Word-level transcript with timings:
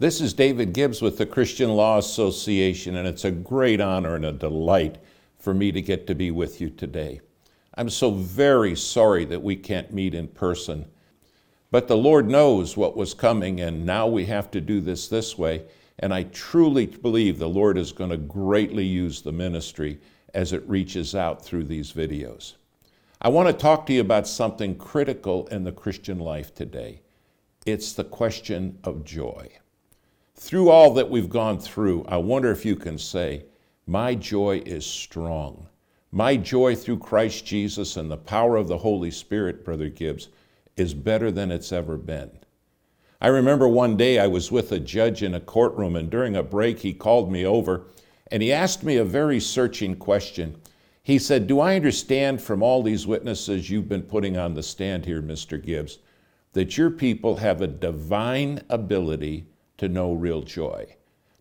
This 0.00 0.20
is 0.20 0.32
David 0.32 0.74
Gibbs 0.74 1.02
with 1.02 1.18
the 1.18 1.26
Christian 1.26 1.70
Law 1.70 1.98
Association, 1.98 2.94
and 2.94 3.08
it's 3.08 3.24
a 3.24 3.32
great 3.32 3.80
honor 3.80 4.14
and 4.14 4.24
a 4.24 4.30
delight 4.30 4.98
for 5.40 5.52
me 5.52 5.72
to 5.72 5.82
get 5.82 6.06
to 6.06 6.14
be 6.14 6.30
with 6.30 6.60
you 6.60 6.70
today. 6.70 7.20
I'm 7.74 7.90
so 7.90 8.12
very 8.12 8.76
sorry 8.76 9.24
that 9.24 9.42
we 9.42 9.56
can't 9.56 9.92
meet 9.92 10.14
in 10.14 10.28
person, 10.28 10.86
but 11.72 11.88
the 11.88 11.96
Lord 11.96 12.30
knows 12.30 12.76
what 12.76 12.96
was 12.96 13.12
coming, 13.12 13.60
and 13.60 13.84
now 13.84 14.06
we 14.06 14.26
have 14.26 14.52
to 14.52 14.60
do 14.60 14.80
this 14.80 15.08
this 15.08 15.36
way. 15.36 15.64
And 15.98 16.14
I 16.14 16.22
truly 16.22 16.86
believe 16.86 17.40
the 17.40 17.48
Lord 17.48 17.76
is 17.76 17.90
going 17.90 18.10
to 18.10 18.18
greatly 18.18 18.84
use 18.84 19.20
the 19.20 19.32
ministry 19.32 19.98
as 20.32 20.52
it 20.52 20.62
reaches 20.68 21.16
out 21.16 21.44
through 21.44 21.64
these 21.64 21.92
videos. 21.92 22.54
I 23.20 23.30
want 23.30 23.48
to 23.48 23.52
talk 23.52 23.84
to 23.86 23.92
you 23.92 24.00
about 24.00 24.28
something 24.28 24.76
critical 24.78 25.48
in 25.48 25.64
the 25.64 25.72
Christian 25.72 26.20
life 26.20 26.54
today. 26.54 27.02
It's 27.66 27.94
the 27.94 28.04
question 28.04 28.78
of 28.84 29.04
joy. 29.04 29.58
Through 30.40 30.70
all 30.70 30.94
that 30.94 31.10
we've 31.10 31.28
gone 31.28 31.58
through, 31.58 32.04
I 32.06 32.16
wonder 32.18 32.52
if 32.52 32.64
you 32.64 32.76
can 32.76 32.96
say, 32.96 33.46
My 33.88 34.14
joy 34.14 34.62
is 34.64 34.86
strong. 34.86 35.66
My 36.12 36.36
joy 36.36 36.76
through 36.76 37.00
Christ 37.00 37.44
Jesus 37.44 37.96
and 37.96 38.08
the 38.08 38.16
power 38.16 38.56
of 38.56 38.68
the 38.68 38.78
Holy 38.78 39.10
Spirit, 39.10 39.64
Brother 39.64 39.88
Gibbs, 39.88 40.28
is 40.76 40.94
better 40.94 41.32
than 41.32 41.50
it's 41.50 41.72
ever 41.72 41.98
been. 41.98 42.30
I 43.20 43.26
remember 43.26 43.66
one 43.66 43.96
day 43.96 44.20
I 44.20 44.28
was 44.28 44.52
with 44.52 44.70
a 44.70 44.78
judge 44.78 45.24
in 45.24 45.34
a 45.34 45.40
courtroom, 45.40 45.96
and 45.96 46.08
during 46.08 46.36
a 46.36 46.44
break, 46.44 46.78
he 46.78 46.94
called 46.94 47.32
me 47.32 47.44
over 47.44 47.88
and 48.30 48.40
he 48.40 48.52
asked 48.52 48.84
me 48.84 48.96
a 48.96 49.04
very 49.04 49.40
searching 49.40 49.96
question. 49.96 50.56
He 51.02 51.18
said, 51.18 51.48
Do 51.48 51.58
I 51.58 51.74
understand 51.74 52.40
from 52.40 52.62
all 52.62 52.84
these 52.84 53.08
witnesses 53.08 53.70
you've 53.70 53.88
been 53.88 54.02
putting 54.02 54.36
on 54.36 54.54
the 54.54 54.62
stand 54.62 55.04
here, 55.04 55.20
Mr. 55.20 55.60
Gibbs, 55.60 55.98
that 56.52 56.78
your 56.78 56.90
people 56.90 57.36
have 57.36 57.60
a 57.60 57.66
divine 57.66 58.62
ability 58.68 59.48
to 59.78 59.88
know 59.88 60.12
real 60.12 60.42
joy. 60.42 60.94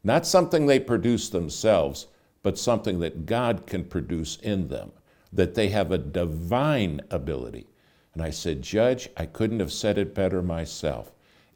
Not 0.03 0.25
something 0.25 0.65
they 0.65 0.79
produce 0.79 1.29
themselves, 1.29 2.07
but 2.43 2.57
something 2.57 2.99
that 2.99 3.25
God 3.25 3.67
can 3.67 3.83
produce 3.83 4.37
in 4.37 4.69
them, 4.69 4.91
that 5.33 5.53
they 5.53 5.69
have 5.69 5.91
a 5.91 5.97
divine 5.97 7.01
ability. 7.11 7.67
And 8.13 8.23
I 8.23 8.29
said, 8.29 8.61
Judge, 8.61 9.09
I 9.17 9.25
couldn't 9.25 9.59
have 9.59 9.71
said 9.71 9.97
it 9.97 10.15
better 10.15 10.41
myself. 10.41 11.11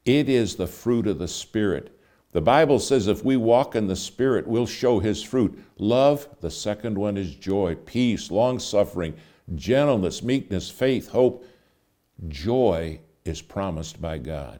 It 0.06 0.28
is 0.28 0.56
the 0.56 0.68
fruit 0.68 1.08
of 1.08 1.18
the 1.18 1.28
Spirit. 1.28 1.98
The 2.34 2.42
Bible 2.42 2.80
says 2.80 3.08
if 3.08 3.24
we 3.24 3.38
walk 3.38 3.76
in 3.76 3.88
the 3.88 3.96
Spirit, 3.96 4.48
we'll 4.48 4.66
show 4.66 5.00
His 5.00 5.22
fruit. 5.24 5.58
Love, 5.78 6.28
the 6.40 6.52
second 6.52 6.98
one 6.98 7.18
is 7.18 7.36
joy, 7.36 7.76
peace, 7.86 8.32
long 8.32 8.60
suffering, 8.60 9.14
gentleness, 9.56 10.24
meekness, 10.24 10.70
faith, 10.70 11.10
hope. 11.10 11.46
Joy 12.28 13.00
is 13.26 13.42
promised 13.42 14.02
by 14.02 14.18
God. 14.18 14.60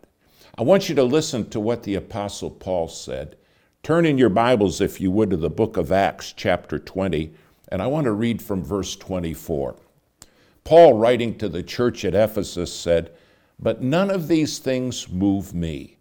I 0.62 0.64
want 0.64 0.90
you 0.90 0.94
to 0.94 1.04
listen 1.04 1.50
to 1.50 1.60
what 1.60 1.82
the 1.82 1.96
Apostle 1.96 2.52
Paul 2.52 2.88
said. 2.88 3.36
Turn 3.82 4.06
in 4.06 4.20
your 4.20 4.30
Bibles, 4.30 4.80
if 4.80 5.02
you 5.02 5.10
would, 5.10 5.32
to 5.32 5.38
the 5.38 5.50
book 5.50 5.76
of 5.76 5.92
Acts, 5.92 6.34
chapter 6.38 6.78
20, 6.78 7.34
and 7.70 7.82
I 7.82 7.88
want 7.88 8.06
to 8.06 8.12
read 8.12 8.44
from 8.44 8.64
verse 8.64 8.96
24. 8.96 9.76
Paul, 10.64 10.94
writing 10.94 11.36
to 11.40 11.50
the 11.50 11.64
church 11.64 12.06
at 12.06 12.14
Ephesus, 12.14 12.72
said, 12.72 13.12
But 13.58 13.82
none 13.82 14.12
of 14.12 14.28
these 14.28 14.60
things 14.60 15.10
move 15.10 15.52
me. 15.52 15.98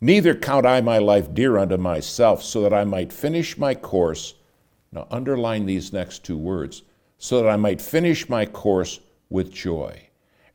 Neither 0.00 0.34
count 0.34 0.64
I 0.64 0.80
my 0.80 0.96
life 0.96 1.34
dear 1.34 1.58
unto 1.58 1.76
myself, 1.76 2.42
so 2.42 2.62
that 2.62 2.72
I 2.72 2.84
might 2.84 3.12
finish 3.12 3.58
my 3.58 3.74
course. 3.74 4.32
Now, 4.92 5.06
underline 5.10 5.66
these 5.66 5.92
next 5.92 6.24
two 6.24 6.38
words 6.38 6.84
so 7.18 7.42
that 7.42 7.50
I 7.50 7.56
might 7.56 7.82
finish 7.82 8.30
my 8.30 8.46
course 8.46 9.00
with 9.28 9.52
joy. 9.52 10.08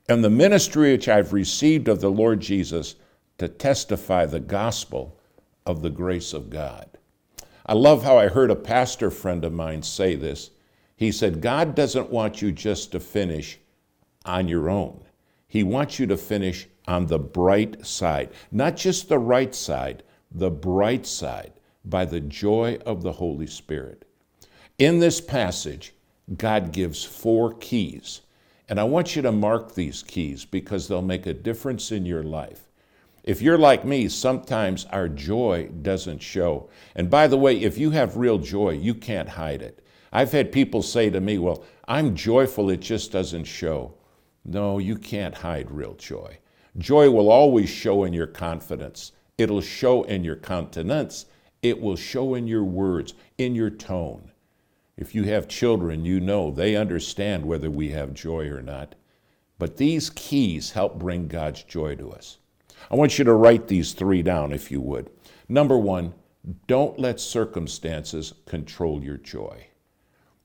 And 0.08 0.24
the 0.24 0.32
ministry 0.32 0.94
which 0.94 1.08
I've 1.08 1.32
received 1.32 1.88
of 1.88 2.02
the 2.02 2.10
Lord 2.10 2.40
Jesus 2.40 2.96
to 3.40 3.48
testify 3.48 4.26
the 4.26 4.40
gospel 4.40 5.18
of 5.66 5.82
the 5.82 5.90
grace 5.90 6.34
of 6.34 6.50
God. 6.50 6.88
I 7.66 7.74
love 7.74 8.04
how 8.04 8.18
I 8.18 8.28
heard 8.28 8.52
a 8.52 8.56
pastor 8.56 9.12
friend 9.12 9.44
of 9.44 9.54
mine 9.54 9.84
say 9.84 10.16
this. 10.16 10.52
He 10.96 11.12
said, 11.12 11.42
God 11.42 11.76
doesn't 11.76 12.10
want 12.10 12.42
you 12.42 12.52
just 12.52 12.92
to 12.92 13.00
finish 13.00 13.60
on 14.26 14.48
your 14.48 14.70
own. 14.70 15.02
He 15.48 15.64
wants 15.64 16.00
you 16.00 16.06
to 16.08 16.18
finish 16.18 16.68
on 16.88 17.08
the 17.08 17.20
bright 17.20 17.86
side, 17.86 18.30
not 18.52 18.76
just 18.76 19.08
the 19.08 19.20
right 19.20 19.54
side, 19.56 20.04
the 20.32 20.52
bright 20.52 21.06
side, 21.06 21.54
by 21.86 22.06
the 22.06 22.20
joy 22.20 22.78
of 22.86 23.02
the 23.02 23.14
Holy 23.14 23.48
Spirit. 23.48 24.06
In 24.78 25.00
this 25.00 25.22
passage, 25.22 25.94
God 26.38 26.72
gives 26.72 27.04
four 27.04 27.54
keys. 27.54 28.22
And 28.68 28.80
I 28.80 28.84
want 28.84 29.16
you 29.16 29.22
to 29.24 29.32
mark 29.32 29.74
these 29.74 30.04
keys 30.04 30.46
because 30.46 30.88
they'll 30.88 31.02
make 31.02 31.26
a 31.26 31.34
difference 31.34 31.92
in 31.92 32.06
your 32.06 32.24
life. 32.24 32.69
If 33.30 33.44
you're 33.44 33.60
like 33.60 33.86
me, 33.86 34.10
sometimes 34.10 34.86
our 34.86 35.08
joy 35.08 35.70
doesn't 35.84 36.18
show. 36.18 36.68
And 36.96 37.12
by 37.12 37.28
the 37.28 37.38
way, 37.38 37.62
if 37.62 37.78
you 37.78 37.92
have 37.92 38.18
real 38.18 38.40
joy, 38.40 38.72
you 38.72 38.96
can't 38.96 39.30
hide 39.30 39.62
it. 39.62 39.86
I've 40.12 40.32
had 40.32 40.52
people 40.52 40.82
say 40.82 41.12
to 41.12 41.22
me, 41.22 41.38
Well, 41.38 41.64
I'm 41.88 42.16
joyful, 42.16 42.72
it 42.72 42.80
just 42.80 43.12
doesn't 43.12 43.44
show. 43.44 43.94
No, 44.44 44.80
you 44.80 44.96
can't 44.98 45.36
hide 45.36 45.70
real 45.70 45.94
joy. 45.94 46.40
Joy 46.80 47.12
will 47.12 47.30
always 47.30 47.70
show 47.70 48.04
in 48.04 48.14
your 48.14 48.26
confidence, 48.26 49.12
it'll 49.38 49.62
show 49.62 50.02
in 50.02 50.24
your 50.24 50.36
countenance, 50.36 51.28
it 51.62 51.80
will 51.80 51.98
show 51.98 52.34
in 52.34 52.48
your 52.48 52.64
words, 52.64 53.14
in 53.38 53.54
your 53.54 53.70
tone. 53.70 54.32
If 54.98 55.14
you 55.14 55.26
have 55.26 55.48
children, 55.48 56.04
you 56.04 56.20
know 56.20 56.50
they 56.50 56.76
understand 56.76 57.46
whether 57.46 57.70
we 57.70 57.90
have 57.90 58.16
joy 58.16 58.48
or 58.48 58.64
not. 58.64 58.96
But 59.60 59.78
these 59.78 60.10
keys 60.10 60.72
help 60.72 60.98
bring 60.98 61.28
God's 61.28 61.62
joy 61.62 61.94
to 61.94 62.12
us. 62.12 62.39
I 62.92 62.96
want 62.96 63.18
you 63.18 63.26
to 63.26 63.34
write 63.34 63.68
these 63.68 63.94
three 63.94 64.22
down 64.22 64.52
if 64.52 64.72
you 64.72 64.82
would. 64.82 65.10
Number 65.48 65.78
one, 65.78 66.14
don't 66.68 67.00
let 67.00 67.20
circumstances 67.20 68.34
control 68.46 69.04
your 69.04 69.18
joy. 69.18 69.68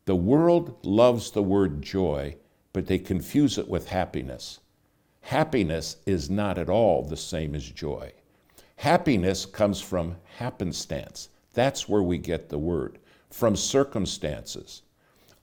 The 0.06 0.17
world 0.17 0.84
loves 0.84 1.31
the 1.31 1.43
word 1.43 1.81
joy, 1.81 2.37
but 2.72 2.87
they 2.87 2.99
confuse 2.99 3.56
it 3.56 3.69
with 3.69 3.89
happiness. 3.89 4.61
Happiness 5.22 5.97
is 6.05 6.28
not 6.28 6.59
at 6.59 6.69
all 6.69 7.03
the 7.03 7.17
same 7.17 7.55
as 7.55 7.71
joy. 7.71 8.12
Happiness 8.77 9.47
comes 9.47 9.81
from 9.81 10.16
happenstance. 10.37 11.31
That's 11.55 11.89
where 11.89 12.03
we 12.03 12.19
get 12.19 12.49
the 12.49 12.59
word, 12.59 12.99
from 13.31 13.56
circumstances. 13.56 14.83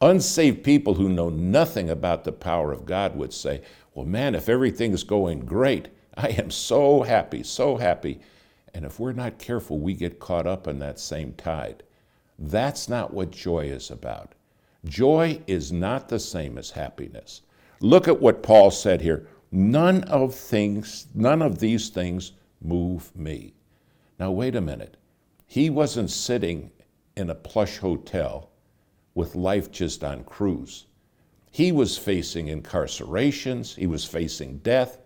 Unsaved 0.01 0.63
people 0.63 0.95
who 0.95 1.09
know 1.09 1.29
nothing 1.29 1.89
about 1.89 2.23
the 2.23 2.31
power 2.31 2.71
of 2.71 2.85
God 2.85 3.15
would 3.15 3.33
say, 3.33 3.61
Well, 3.95 4.05
man, 4.05 4.35
if 4.35 4.49
everything's 4.49 5.03
going 5.03 5.39
great, 5.41 5.87
I 6.15 6.27
am 6.29 6.51
so 6.51 7.03
happy, 7.03 7.43
so 7.43 7.77
happy. 7.77 8.19
And 8.73 8.85
if 8.85 8.99
we're 8.99 9.11
not 9.11 9.37
careful, 9.37 9.79
we 9.79 9.93
get 9.93 10.19
caught 10.19 10.47
up 10.47 10.67
in 10.67 10.79
that 10.79 10.99
same 10.99 11.33
tide. 11.33 11.83
That's 12.39 12.89
not 12.89 13.13
what 13.13 13.31
joy 13.31 13.65
is 13.65 13.91
about. 13.91 14.33
Joy 14.85 15.41
is 15.45 15.71
not 15.71 16.09
the 16.09 16.19
same 16.19 16.57
as 16.57 16.71
happiness. 16.71 17.41
Look 17.79 18.07
at 18.07 18.21
what 18.21 18.43
Paul 18.43 18.71
said 18.71 19.01
here. 19.01 19.27
None 19.51 20.03
of 20.05 20.33
things, 20.33 21.07
none 21.13 21.41
of 21.41 21.59
these 21.59 21.89
things 21.89 22.31
move 22.61 23.15
me. 23.15 23.53
Now 24.19 24.31
wait 24.31 24.55
a 24.55 24.61
minute. 24.61 24.97
He 25.45 25.69
wasn't 25.69 26.09
sitting 26.09 26.71
in 27.17 27.29
a 27.29 27.35
plush 27.35 27.77
hotel 27.77 28.49
with 29.13 29.35
life 29.35 29.71
just 29.71 30.03
on 30.03 30.23
cruise. 30.23 30.85
He 31.51 31.71
was 31.71 31.97
facing 31.97 32.47
incarcerations, 32.47 33.75
he 33.75 33.85
was 33.85 34.05
facing 34.05 34.59
death, 34.59 34.99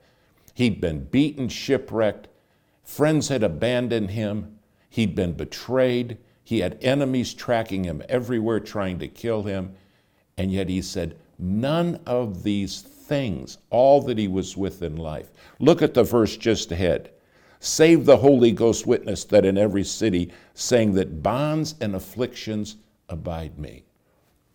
He'd 0.56 0.80
been 0.80 1.04
beaten, 1.04 1.50
shipwrecked. 1.50 2.30
Friends 2.82 3.28
had 3.28 3.44
abandoned 3.44 4.12
him. 4.12 4.58
He'd 4.90 5.14
been 5.14 5.34
betrayed. 5.34 6.18
He 6.44 6.60
had 6.60 6.78
enemies 6.82 7.34
tracking 7.34 7.84
him 7.84 8.02
everywhere, 8.08 8.62
trying 8.62 8.98
to 9.00 9.08
kill 9.10 9.44
him. 9.44 9.74
And 10.38 10.52
yet 10.52 10.70
he 10.70 10.82
said, 10.82 11.18
None 11.38 12.00
of 12.06 12.44
these 12.44 12.82
things, 12.82 13.58
all 13.70 14.02
that 14.04 14.18
he 14.18 14.30
was 14.30 14.56
with 14.56 14.82
in 14.82 14.96
life. 14.96 15.30
Look 15.60 15.82
at 15.82 15.94
the 15.94 16.04
verse 16.04 16.38
just 16.38 16.72
ahead. 16.72 17.12
Save 17.60 18.06
the 18.06 18.18
Holy 18.18 18.54
Ghost 18.54 18.88
witness 18.88 19.26
that 19.26 19.44
in 19.44 19.58
every 19.58 19.84
city, 19.84 20.32
saying 20.54 20.94
that 20.94 21.22
bonds 21.22 21.76
and 21.82 21.96
afflictions 21.96 22.78
abide 23.10 23.60
me. 23.60 23.84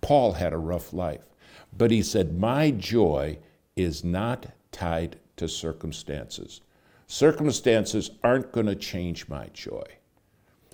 Paul 0.00 0.32
had 0.32 0.54
a 0.54 0.58
rough 0.58 0.94
life, 0.94 1.28
but 1.76 1.90
he 1.90 2.02
said, 2.02 2.38
My 2.38 2.70
joy 2.70 3.38
is 3.76 4.02
not 4.02 4.46
tied 4.72 5.18
to 5.40 5.48
circumstances. 5.48 6.60
Circumstances 7.06 8.10
aren't 8.22 8.52
going 8.52 8.66
to 8.66 8.74
change 8.74 9.26
my 9.26 9.48
joy. 9.54 9.84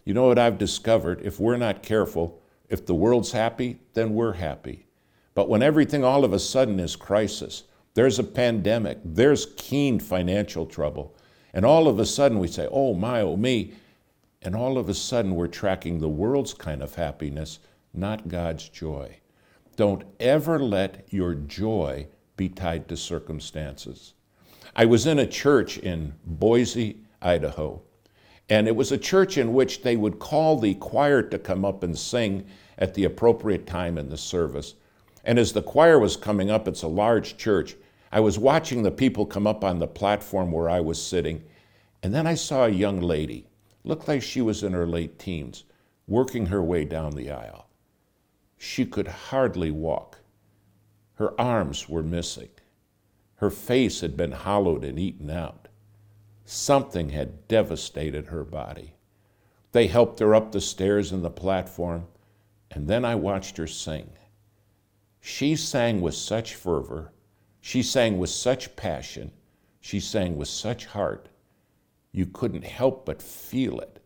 You 0.04 0.12
know 0.12 0.26
what 0.26 0.40
I've 0.40 0.58
discovered? 0.58 1.20
If 1.22 1.38
we're 1.38 1.56
not 1.56 1.84
careful, 1.84 2.42
if 2.68 2.84
the 2.84 2.94
world's 2.94 3.30
happy, 3.30 3.78
then 3.94 4.12
we're 4.12 4.32
happy. 4.32 4.86
But 5.34 5.48
when 5.48 5.62
everything 5.62 6.02
all 6.02 6.24
of 6.24 6.32
a 6.32 6.40
sudden 6.40 6.80
is 6.80 6.96
crisis, 6.96 7.62
there's 7.94 8.18
a 8.18 8.24
pandemic, 8.24 8.98
there's 9.04 9.54
keen 9.56 10.00
financial 10.00 10.66
trouble, 10.66 11.14
and 11.54 11.64
all 11.64 11.86
of 11.86 12.00
a 12.00 12.04
sudden 12.04 12.40
we 12.40 12.48
say, 12.48 12.66
oh 12.72 12.92
my, 12.92 13.20
oh 13.20 13.36
me, 13.36 13.72
and 14.42 14.56
all 14.56 14.78
of 14.78 14.88
a 14.88 14.94
sudden 14.94 15.36
we're 15.36 15.46
tracking 15.46 16.00
the 16.00 16.08
world's 16.08 16.54
kind 16.54 16.82
of 16.82 16.96
happiness, 16.96 17.60
not 17.94 18.26
God's 18.26 18.68
joy. 18.68 19.18
Don't 19.76 20.02
ever 20.18 20.58
let 20.58 21.06
your 21.10 21.34
joy 21.34 22.08
be 22.36 22.48
tied 22.48 22.88
to 22.88 22.96
circumstances. 22.96 24.14
I 24.78 24.84
was 24.84 25.06
in 25.06 25.18
a 25.18 25.26
church 25.26 25.78
in 25.78 26.12
Boise, 26.26 26.98
Idaho, 27.22 27.80
And 28.50 28.68
it 28.68 28.76
was 28.76 28.92
a 28.92 28.98
church 28.98 29.38
in 29.38 29.54
which 29.54 29.80
they 29.80 29.96
would 29.96 30.18
call 30.18 30.58
the 30.58 30.74
choir 30.74 31.22
to 31.22 31.38
come 31.38 31.64
up 31.64 31.82
and 31.82 31.98
sing 31.98 32.46
at 32.76 32.92
the 32.92 33.04
appropriate 33.04 33.66
time 33.66 33.96
in 33.96 34.10
the 34.10 34.18
service. 34.18 34.74
And 35.24 35.38
as 35.38 35.54
the 35.54 35.62
choir 35.62 35.98
was 35.98 36.18
coming 36.18 36.50
up, 36.50 36.68
it's 36.68 36.82
a 36.82 36.88
large 36.88 37.38
church, 37.38 37.74
I 38.12 38.20
was 38.20 38.38
watching 38.38 38.82
the 38.82 38.90
people 38.90 39.24
come 39.24 39.46
up 39.46 39.64
on 39.64 39.78
the 39.78 39.86
platform 39.86 40.52
where 40.52 40.68
I 40.68 40.80
was 40.80 41.02
sitting, 41.02 41.42
and 42.02 42.14
then 42.14 42.26
I 42.26 42.34
saw 42.34 42.66
a 42.66 42.68
young 42.68 43.00
lady, 43.00 43.46
looked 43.82 44.08
like 44.08 44.22
she 44.22 44.42
was 44.42 44.62
in 44.62 44.74
her 44.74 44.86
late 44.86 45.18
teens, 45.18 45.64
working 46.06 46.46
her 46.46 46.62
way 46.62 46.84
down 46.84 47.12
the 47.12 47.30
aisle. 47.30 47.66
She 48.58 48.84
could 48.84 49.08
hardly 49.08 49.70
walk. 49.70 50.18
Her 51.14 51.38
arms 51.40 51.88
were 51.88 52.02
missing. 52.02 52.50
Her 53.36 53.50
face 53.50 54.00
had 54.00 54.16
been 54.16 54.32
hollowed 54.32 54.84
and 54.84 54.98
eaten 54.98 55.30
out. 55.30 55.68
Something 56.44 57.10
had 57.10 57.48
devastated 57.48 58.26
her 58.26 58.44
body. 58.44 58.94
They 59.72 59.88
helped 59.88 60.20
her 60.20 60.34
up 60.34 60.52
the 60.52 60.60
stairs 60.60 61.12
and 61.12 61.24
the 61.24 61.30
platform, 61.30 62.06
and 62.70 62.88
then 62.88 63.04
I 63.04 63.14
watched 63.14 63.56
her 63.56 63.66
sing. 63.66 64.10
She 65.20 65.56
sang 65.56 66.00
with 66.00 66.14
such 66.14 66.54
fervor, 66.54 67.12
she 67.60 67.82
sang 67.82 68.18
with 68.18 68.30
such 68.30 68.76
passion, 68.76 69.32
she 69.80 70.00
sang 70.00 70.36
with 70.36 70.48
such 70.48 70.86
heart, 70.86 71.28
you 72.12 72.26
couldn't 72.26 72.64
help 72.64 73.04
but 73.04 73.20
feel 73.20 73.78
it. 73.80 74.00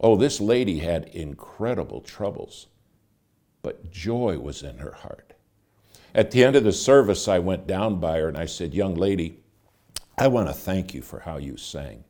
Oh, 0.00 0.16
this 0.16 0.40
lady 0.40 0.78
had 0.78 1.04
incredible 1.04 2.00
troubles, 2.00 2.66
but 3.62 3.90
joy 3.90 4.38
was 4.38 4.62
in 4.62 4.78
her 4.78 4.92
heart. 4.92 5.29
At 6.14 6.30
the 6.30 6.42
end 6.42 6.56
of 6.56 6.64
the 6.64 6.72
service, 6.72 7.28
I 7.28 7.38
went 7.38 7.66
down 7.66 8.00
by 8.00 8.18
her 8.18 8.28
and 8.28 8.36
I 8.36 8.46
said, 8.46 8.74
Young 8.74 8.94
lady, 8.94 9.40
I 10.18 10.26
want 10.28 10.48
to 10.48 10.54
thank 10.54 10.92
you 10.92 11.02
for 11.02 11.20
how 11.20 11.36
you 11.36 11.56
sang. 11.56 12.04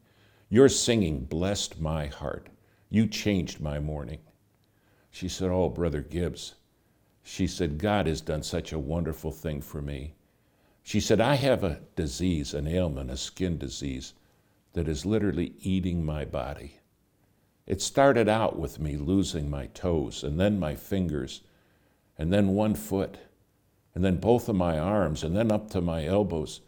Your 0.49 0.69
singing 0.69 1.25
blessed 1.25 1.81
my 1.81 2.06
heart. 2.06 2.49
You 2.88 3.06
changed 3.06 3.61
my 3.61 3.79
morning. 3.79 4.19
She 5.11 5.29
said, 5.29 5.50
Oh, 5.50 5.69
Brother 5.69 6.00
Gibbs. 6.00 6.55
She 7.23 7.47
said, 7.47 7.79
God 7.79 8.06
has 8.06 8.20
done 8.20 8.43
such 8.43 8.73
a 8.73 8.79
wonderful 8.79 9.31
thing 9.31 9.61
for 9.61 9.82
me. 9.82 10.14
She 10.82 10.99
said, 11.00 11.20
I 11.20 11.35
have 11.35 11.62
a 11.62 11.81
disease, 11.94 12.55
an 12.55 12.67
ailment, 12.67 13.11
a 13.11 13.17
skin 13.17 13.58
disease 13.58 14.14
that 14.73 14.88
is 14.88 15.05
literally 15.05 15.55
eating 15.61 16.05
my 16.05 16.25
body. 16.25 16.79
It 17.67 17.82
started 17.82 18.29
out 18.29 18.58
with 18.58 18.81
me 18.81 18.97
losing 18.97 19.50
my 19.50 19.67
toes, 19.67 20.25
and 20.25 20.41
then 20.41 20.58
my 20.58 20.75
fingers, 20.75 21.43
and 22.19 22.32
then 22.32 22.49
one 22.49 22.75
foot, 22.75 23.19
and 23.95 24.05
then 24.05 24.17
both 24.17 24.49
of 24.49 24.57
my 24.57 24.79
arms, 24.79 25.23
and 25.23 25.37
then 25.37 25.51
up 25.51 25.71
to 25.71 25.81
my 25.81 26.05
elbows 26.07 26.61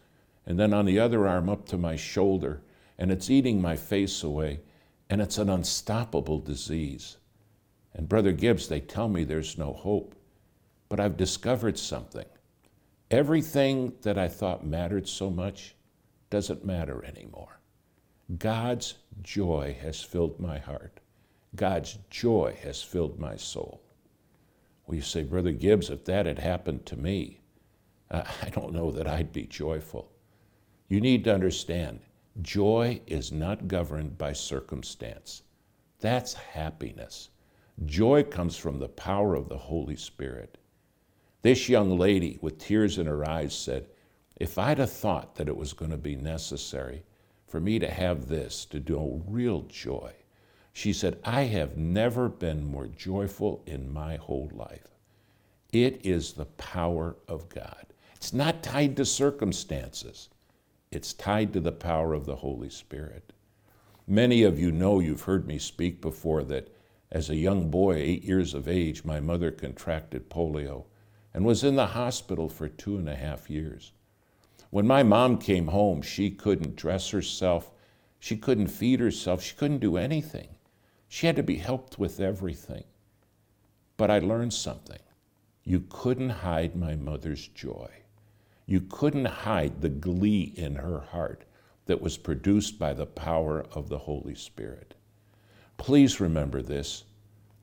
and 0.46 0.58
then 0.58 0.72
on 0.74 0.84
the 0.84 0.98
other 0.98 1.26
arm 1.26 1.48
up 1.48 1.66
to 1.68 1.78
my 1.78 1.96
shoulder, 1.96 2.62
and 2.98 3.10
it's 3.10 3.30
eating 3.30 3.60
my 3.60 3.76
face 3.76 4.22
away, 4.22 4.60
and 5.08 5.20
it's 5.20 5.38
an 5.38 5.48
unstoppable 5.48 6.40
disease. 6.40 7.18
And 7.94 8.08
Brother 8.08 8.32
Gibbs, 8.32 8.68
they 8.68 8.80
tell 8.80 9.08
me 9.08 9.24
there's 9.24 9.58
no 9.58 9.72
hope, 9.72 10.14
but 10.88 10.98
I've 10.98 11.16
discovered 11.16 11.78
something. 11.78 12.26
Everything 13.10 13.92
that 14.02 14.18
I 14.18 14.28
thought 14.28 14.66
mattered 14.66 15.06
so 15.06 15.30
much 15.30 15.74
doesn't 16.30 16.64
matter 16.64 17.04
anymore. 17.04 17.60
God's 18.38 18.94
joy 19.20 19.76
has 19.82 20.00
filled 20.02 20.40
my 20.40 20.58
heart. 20.58 21.00
God's 21.54 21.98
joy 22.08 22.56
has 22.62 22.82
filled 22.82 23.18
my 23.18 23.36
soul. 23.36 23.82
Well, 24.92 24.98
you 24.98 25.02
say, 25.02 25.22
Brother 25.22 25.52
Gibbs, 25.52 25.88
if 25.88 26.04
that 26.04 26.26
had 26.26 26.38
happened 26.38 26.84
to 26.84 26.98
me, 26.98 27.40
I 28.10 28.50
don't 28.52 28.74
know 28.74 28.90
that 28.90 29.06
I'd 29.06 29.32
be 29.32 29.46
joyful. 29.46 30.12
You 30.86 31.00
need 31.00 31.24
to 31.24 31.32
understand 31.32 32.00
joy 32.42 33.00
is 33.06 33.32
not 33.32 33.68
governed 33.68 34.18
by 34.18 34.34
circumstance. 34.34 35.44
That's 36.00 36.34
happiness. 36.34 37.30
Joy 37.86 38.24
comes 38.24 38.58
from 38.58 38.78
the 38.78 38.90
power 38.90 39.34
of 39.34 39.48
the 39.48 39.56
Holy 39.56 39.96
Spirit. 39.96 40.58
This 41.40 41.70
young 41.70 41.96
lady, 41.98 42.38
with 42.42 42.58
tears 42.58 42.98
in 42.98 43.06
her 43.06 43.26
eyes, 43.26 43.54
said, 43.54 43.88
If 44.36 44.58
I'd 44.58 44.76
have 44.76 44.92
thought 44.92 45.36
that 45.36 45.48
it 45.48 45.56
was 45.56 45.72
going 45.72 45.92
to 45.92 45.96
be 45.96 46.16
necessary 46.16 47.02
for 47.46 47.60
me 47.60 47.78
to 47.78 47.90
have 47.90 48.28
this, 48.28 48.66
to 48.66 48.78
do 48.78 49.22
real 49.26 49.62
joy, 49.62 50.12
she 50.72 50.92
said, 50.92 51.18
I 51.24 51.42
have 51.42 51.76
never 51.76 52.28
been 52.28 52.64
more 52.64 52.86
joyful 52.86 53.62
in 53.66 53.92
my 53.92 54.16
whole 54.16 54.50
life. 54.54 54.88
It 55.72 56.04
is 56.04 56.32
the 56.32 56.46
power 56.46 57.16
of 57.28 57.48
God. 57.48 57.86
It's 58.16 58.32
not 58.32 58.62
tied 58.62 58.96
to 58.96 59.04
circumstances. 59.04 60.28
It's 60.90 61.12
tied 61.12 61.52
to 61.52 61.60
the 61.60 61.72
power 61.72 62.14
of 62.14 62.26
the 62.26 62.36
Holy 62.36 62.70
Spirit. 62.70 63.32
Many 64.06 64.42
of 64.42 64.58
you 64.58 64.72
know, 64.72 65.00
you've 65.00 65.22
heard 65.22 65.46
me 65.46 65.58
speak 65.58 66.00
before, 66.00 66.42
that 66.44 66.74
as 67.10 67.30
a 67.30 67.36
young 67.36 67.70
boy, 67.70 67.96
eight 67.96 68.24
years 68.24 68.54
of 68.54 68.68
age, 68.68 69.04
my 69.04 69.20
mother 69.20 69.50
contracted 69.50 70.30
polio 70.30 70.84
and 71.34 71.44
was 71.44 71.64
in 71.64 71.76
the 71.76 71.88
hospital 71.88 72.48
for 72.48 72.68
two 72.68 72.96
and 72.96 73.08
a 73.08 73.16
half 73.16 73.48
years. 73.48 73.92
When 74.70 74.86
my 74.86 75.02
mom 75.02 75.38
came 75.38 75.68
home, 75.68 76.02
she 76.02 76.30
couldn't 76.30 76.76
dress 76.76 77.10
herself, 77.10 77.70
she 78.18 78.36
couldn't 78.36 78.68
feed 78.68 79.00
herself, 79.00 79.42
she 79.42 79.54
couldn't 79.54 79.78
do 79.78 79.96
anything. 79.96 80.48
She 81.14 81.26
had 81.26 81.36
to 81.36 81.42
be 81.42 81.56
helped 81.56 81.98
with 81.98 82.20
everything. 82.20 82.84
But 83.98 84.10
I 84.10 84.18
learned 84.18 84.54
something. 84.54 84.98
You 85.62 85.84
couldn't 85.90 86.30
hide 86.30 86.74
my 86.74 86.96
mother's 86.96 87.48
joy. 87.48 87.90
You 88.64 88.80
couldn't 88.80 89.26
hide 89.26 89.82
the 89.82 89.90
glee 89.90 90.54
in 90.56 90.76
her 90.76 91.00
heart 91.00 91.44
that 91.84 92.00
was 92.00 92.16
produced 92.16 92.78
by 92.78 92.94
the 92.94 93.04
power 93.04 93.66
of 93.72 93.90
the 93.90 93.98
Holy 93.98 94.34
Spirit. 94.34 94.94
Please 95.76 96.18
remember 96.18 96.62
this. 96.62 97.04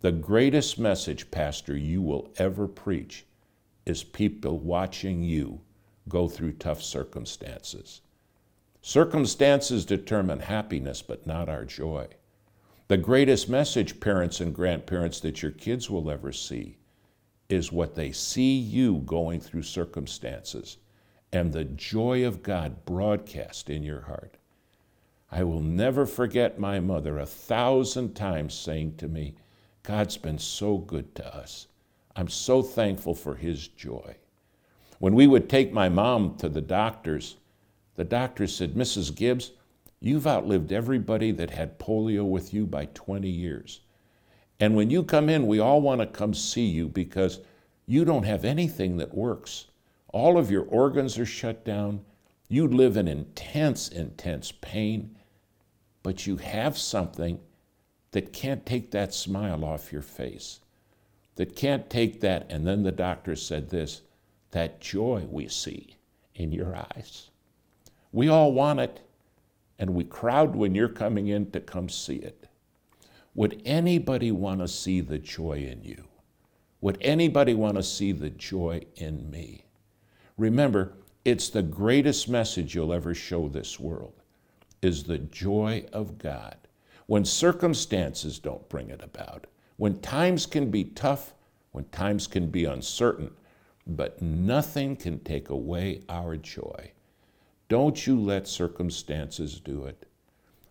The 0.01 0.11
greatest 0.11 0.77
message, 0.77 1.31
Pastor, 1.31 1.75
you 1.75 2.03
will 2.03 2.31
ever 2.37 2.67
preach 2.67 3.25
is 3.83 4.03
people 4.03 4.59
watching 4.59 5.23
you 5.23 5.59
go 6.07 6.27
through 6.29 6.53
tough 6.53 6.83
circumstances. 6.83 8.01
Circumstances 8.83 9.85
determine 9.85 10.41
happiness, 10.41 11.01
but 11.01 11.25
not 11.25 11.49
our 11.49 11.65
joy. 11.65 12.09
The 12.89 12.97
greatest 12.97 13.47
message, 13.47 13.99
parents 13.99 14.39
and 14.39 14.51
grandparents, 14.51 15.19
that 15.19 15.43
your 15.43 15.51
kids 15.51 15.91
will 15.91 16.09
ever 16.09 16.31
see 16.31 16.77
is 17.47 17.71
what 17.71 17.93
they 17.93 18.11
see 18.11 18.57
you 18.57 19.03
going 19.05 19.41
through 19.41 19.61
circumstances 19.61 20.77
and 21.31 21.53
the 21.53 21.65
joy 21.65 22.25
of 22.25 22.41
God 22.41 22.85
broadcast 22.85 23.69
in 23.69 23.83
your 23.83 24.01
heart. 24.01 24.37
I 25.31 25.43
will 25.43 25.61
never 25.61 26.07
forget 26.07 26.57
my 26.57 26.79
mother 26.79 27.19
a 27.19 27.27
thousand 27.27 28.15
times 28.15 28.55
saying 28.55 28.95
to 28.97 29.07
me, 29.07 29.35
God's 29.83 30.17
been 30.17 30.39
so 30.39 30.79
good 30.79 31.13
to 31.13 31.35
us. 31.35 31.67
I'm 32.15 32.27
so 32.27 32.63
thankful 32.63 33.13
for 33.13 33.35
His 33.35 33.67
joy. 33.67 34.15
When 34.97 35.13
we 35.13 35.27
would 35.27 35.47
take 35.47 35.71
my 35.71 35.89
mom 35.89 36.37
to 36.37 36.49
the 36.49 36.59
doctors, 36.59 37.37
the 37.93 38.03
doctor 38.03 38.47
said, 38.47 38.73
Mrs. 38.73 39.15
Gibbs, 39.15 39.51
you've 39.99 40.27
outlived 40.27 40.71
everybody 40.71 41.31
that 41.31 41.51
had 41.51 41.79
polio 41.79 42.27
with 42.27 42.53
you 42.53 42.65
by 42.65 42.85
20 42.85 43.29
years. 43.29 43.81
And 44.59 44.75
when 44.75 44.89
you 44.89 45.03
come 45.03 45.29
in, 45.29 45.47
we 45.47 45.59
all 45.59 45.81
want 45.81 46.01
to 46.01 46.07
come 46.07 46.33
see 46.33 46.65
you 46.65 46.87
because 46.87 47.39
you 47.85 48.05
don't 48.05 48.23
have 48.23 48.45
anything 48.45 48.97
that 48.97 49.15
works. 49.15 49.67
All 50.09 50.37
of 50.37 50.51
your 50.51 50.63
organs 50.63 51.17
are 51.17 51.25
shut 51.25 51.63
down. 51.63 52.01
You 52.47 52.67
live 52.67 52.97
in 52.97 53.07
intense, 53.07 53.87
intense 53.87 54.51
pain, 54.51 55.15
but 56.03 56.27
you 56.27 56.37
have 56.37 56.77
something 56.77 57.39
that 58.11 58.33
can't 58.33 58.65
take 58.65 58.91
that 58.91 59.13
smile 59.13 59.63
off 59.63 59.93
your 59.93 60.01
face, 60.01 60.61
that 61.35 61.55
can't 61.55 61.89
take 61.89 62.21
that. 62.21 62.51
And 62.51 62.65
then 62.65 62.83
the 62.83 62.91
doctor 62.91 63.35
said 63.35 63.69
this 63.69 64.01
that 64.51 64.81
joy 64.81 65.27
we 65.29 65.47
see 65.47 65.95
in 66.33 66.51
your 66.51 66.75
eyes. 66.75 67.29
We 68.11 68.27
all 68.27 68.51
want 68.51 68.79
it, 68.79 68.99
and 69.79 69.95
we 69.95 70.03
crowd 70.03 70.55
when 70.55 70.75
you're 70.75 70.89
coming 70.89 71.29
in 71.29 71.49
to 71.51 71.59
come 71.59 71.89
see 71.89 72.17
it. 72.17 72.47
Would 73.33 73.61
anybody 73.65 74.31
want 74.31 74.59
to 74.59 74.67
see 74.67 74.99
the 74.99 75.17
joy 75.17 75.59
in 75.59 75.81
you? 75.83 76.03
Would 76.81 76.97
anybody 77.01 77.53
want 77.53 77.77
to 77.77 77.83
see 77.83 78.11
the 78.11 78.29
joy 78.29 78.81
in 78.97 79.31
me? 79.31 79.65
Remember, 80.37 80.93
it's 81.25 81.49
the 81.49 81.63
greatest 81.63 82.29
message 82.29 82.75
you'll 82.75 82.93
ever 82.93 83.13
show 83.13 83.47
this 83.47 83.79
world 83.79 84.13
is 84.81 85.03
the 85.03 85.17
joy 85.17 85.85
of 85.91 86.17
God. 86.17 86.57
When 87.07 87.25
circumstances 87.25 88.39
don't 88.39 88.67
bring 88.69 88.89
it 88.89 89.01
about, 89.03 89.47
when 89.77 89.99
times 89.99 90.45
can 90.45 90.69
be 90.69 90.83
tough, 90.83 91.33
when 91.71 91.85
times 91.85 92.27
can 92.27 92.47
be 92.47 92.65
uncertain, 92.65 93.31
but 93.87 94.21
nothing 94.21 94.95
can 94.95 95.19
take 95.19 95.49
away 95.49 96.01
our 96.09 96.37
joy. 96.37 96.91
Don't 97.69 98.05
you 98.05 98.19
let 98.19 98.47
circumstances 98.47 99.59
do 99.59 99.85
it. 99.85 100.05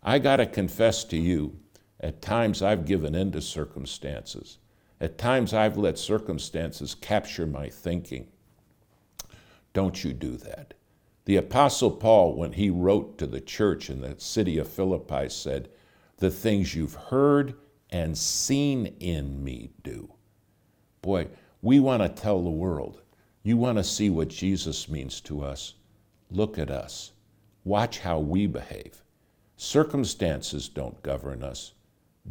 I 0.02 0.18
got 0.18 0.36
to 0.36 0.46
confess 0.46 1.04
to 1.04 1.16
you, 1.16 1.58
at 2.00 2.20
times 2.20 2.62
I've 2.62 2.84
given 2.84 3.14
in 3.14 3.32
to 3.32 3.40
circumstances. 3.40 4.58
At 5.00 5.16
times 5.16 5.54
I've 5.54 5.78
let 5.78 5.96
circumstances 5.96 6.94
capture 6.94 7.46
my 7.46 7.68
thinking. 7.68 8.28
Don't 9.72 10.04
you 10.04 10.12
do 10.12 10.36
that. 10.36 10.74
The 11.24 11.36
Apostle 11.36 11.92
Paul, 11.92 12.34
when 12.34 12.52
he 12.52 12.68
wrote 12.70 13.16
to 13.18 13.26
the 13.26 13.40
church 13.40 13.90
in 13.90 14.00
the 14.00 14.14
city 14.18 14.58
of 14.58 14.68
Philippi, 14.68 15.28
said, 15.28 15.68
the 16.16 16.30
things 16.30 16.74
you've 16.74 16.94
heard 16.94 17.54
and 17.90 18.18
seen 18.18 18.86
in 18.98 19.42
me 19.42 19.70
do. 19.82 20.12
Boy, 21.00 21.28
we 21.62 21.80
want 21.80 22.02
to 22.02 22.08
tell 22.08 22.42
the 22.42 22.50
world. 22.50 23.02
You 23.42 23.56
want 23.56 23.78
to 23.78 23.84
see 23.84 24.10
what 24.10 24.28
Jesus 24.28 24.88
means 24.88 25.20
to 25.22 25.42
us? 25.42 25.74
Look 26.30 26.58
at 26.58 26.70
us. 26.70 27.12
Watch 27.64 28.00
how 28.00 28.18
we 28.18 28.46
behave. 28.46 29.02
Circumstances 29.56 30.68
don't 30.68 31.02
govern 31.02 31.42
us, 31.42 31.72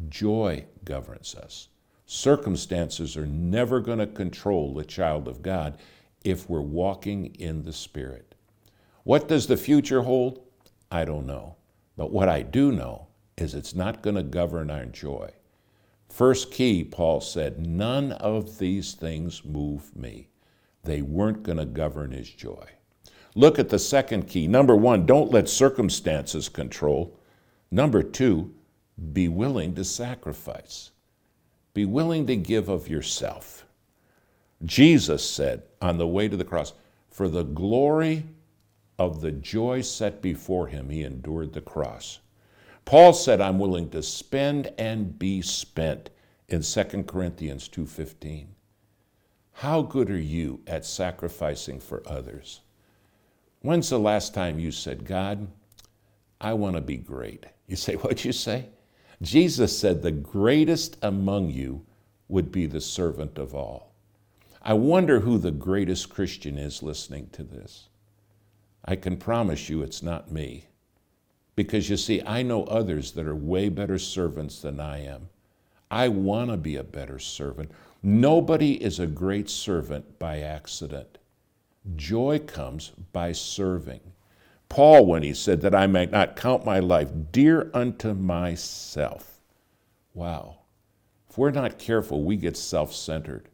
joy 0.09 0.65
governs 0.85 1.35
us. 1.35 1.67
Circumstances 2.05 3.17
are 3.17 3.25
never 3.25 3.81
going 3.81 3.99
to 3.99 4.07
control 4.07 4.73
the 4.73 4.85
child 4.85 5.27
of 5.27 5.41
God 5.41 5.77
if 6.23 6.49
we're 6.49 6.61
walking 6.61 7.35
in 7.35 7.63
the 7.63 7.73
Spirit. 7.73 8.33
What 9.03 9.27
does 9.27 9.47
the 9.47 9.57
future 9.57 10.03
hold? 10.03 10.41
I 10.89 11.03
don't 11.03 11.27
know. 11.27 11.57
But 11.97 12.11
what 12.11 12.29
I 12.29 12.43
do 12.43 12.71
know 12.71 13.07
is 13.37 13.53
it's 13.53 13.75
not 13.75 14.01
going 14.01 14.15
to 14.15 14.23
govern 14.23 14.69
our 14.69 14.85
joy. 14.85 15.31
First 16.09 16.51
key, 16.51 16.83
Paul 16.83 17.19
said, 17.19 17.59
none 17.59 18.13
of 18.13 18.57
these 18.57 18.93
things 18.93 19.43
move 19.43 19.95
me. 19.95 20.29
They 20.83 21.01
weren't 21.01 21.43
going 21.43 21.57
to 21.57 21.65
govern 21.65 22.11
his 22.11 22.29
joy. 22.29 22.65
Look 23.37 23.59
at 23.59 23.69
the 23.69 23.77
second 23.77 24.27
key. 24.27 24.47
Number 24.47 24.75
one, 24.75 25.05
don't 25.05 25.31
let 25.31 25.47
circumstances 25.47 26.49
control. 26.49 27.15
Number 27.69 28.01
two, 28.01 28.51
be 29.13 29.27
willing 29.27 29.75
to 29.75 29.83
sacrifice. 29.83 30.89
Be 31.75 31.85
willing 31.85 32.25
to 32.25 32.35
give 32.35 32.67
of 32.67 32.89
yourself. 32.89 33.67
Jesus 34.65 35.23
said 35.23 35.61
on 35.79 35.99
the 35.99 36.07
way 36.07 36.27
to 36.27 36.35
the 36.35 36.43
cross, 36.43 36.73
For 37.11 37.29
the 37.29 37.43
glory 37.43 38.23
of 38.97 39.21
the 39.21 39.33
joy 39.33 39.81
set 39.81 40.19
before 40.19 40.65
him, 40.65 40.89
he 40.89 41.03
endured 41.03 41.53
the 41.53 41.61
cross. 41.61 42.17
Paul 42.85 43.13
said, 43.13 43.39
I'm 43.39 43.59
willing 43.59 43.91
to 43.91 44.01
spend 44.01 44.73
and 44.79 45.19
be 45.19 45.43
spent 45.43 46.09
in 46.47 46.63
2 46.63 47.03
Corinthians 47.03 47.67
2:15. 47.67 48.47
How 49.51 49.83
good 49.83 50.09
are 50.09 50.17
you 50.17 50.61
at 50.65 50.87
sacrificing 50.87 51.79
for 51.79 52.01
others? 52.07 52.61
When's 53.67 53.89
the 53.89 53.99
last 53.99 54.33
time 54.33 54.59
you 54.59 54.71
said, 54.71 55.03
God, 55.03 55.45
I 56.39 56.53
want 56.53 56.77
to 56.77 56.81
be 56.81 56.95
great? 56.95 57.47
You 57.67 57.75
say, 57.75 57.95
What'd 57.97 58.23
you 58.23 58.31
say? 58.31 58.67
Jesus 59.21 59.77
said, 59.77 60.01
The 60.01 60.11
greatest 60.11 60.95
among 61.01 61.49
you 61.49 61.85
would 62.29 62.49
be 62.49 62.65
the 62.65 62.79
servant 62.79 63.37
of 63.37 63.53
all. 63.53 63.91
I 64.61 64.73
wonder 64.73 65.19
who 65.19 65.37
the 65.37 65.51
greatest 65.51 66.09
Christian 66.09 66.57
is 66.57 66.81
listening 66.81 67.27
to 67.33 67.43
this. 67.43 67.89
I 68.85 68.95
can 68.95 69.17
promise 69.17 69.67
you 69.67 69.81
it's 69.81 70.01
not 70.01 70.31
me. 70.31 70.67
Because 71.57 71.89
you 71.89 71.97
see, 71.97 72.21
I 72.25 72.43
know 72.43 72.63
others 72.67 73.11
that 73.11 73.27
are 73.27 73.35
way 73.35 73.67
better 73.67 73.99
servants 73.99 74.61
than 74.61 74.79
I 74.79 75.03
am. 75.03 75.27
I 75.91 76.07
want 76.07 76.51
to 76.51 76.57
be 76.57 76.77
a 76.77 76.85
better 76.85 77.19
servant. 77.19 77.71
Nobody 78.01 78.81
is 78.81 79.01
a 79.01 79.07
great 79.07 79.49
servant 79.49 80.19
by 80.19 80.39
accident. 80.39 81.17
Joy 81.95 82.39
comes 82.39 82.91
by 83.13 83.31
serving. 83.31 84.01
Paul, 84.69 85.05
when 85.05 85.23
he 85.23 85.33
said 85.33 85.61
that 85.61 85.75
I 85.75 85.87
might 85.87 86.11
not 86.11 86.35
count 86.35 86.65
my 86.65 86.79
life 86.79 87.09
dear 87.31 87.71
unto 87.73 88.13
myself. 88.13 89.39
Wow. 90.13 90.57
If 91.29 91.37
we're 91.37 91.51
not 91.51 91.79
careful, 91.79 92.23
we 92.23 92.35
get 92.35 92.57
self 92.57 92.93
centered, 92.93 93.49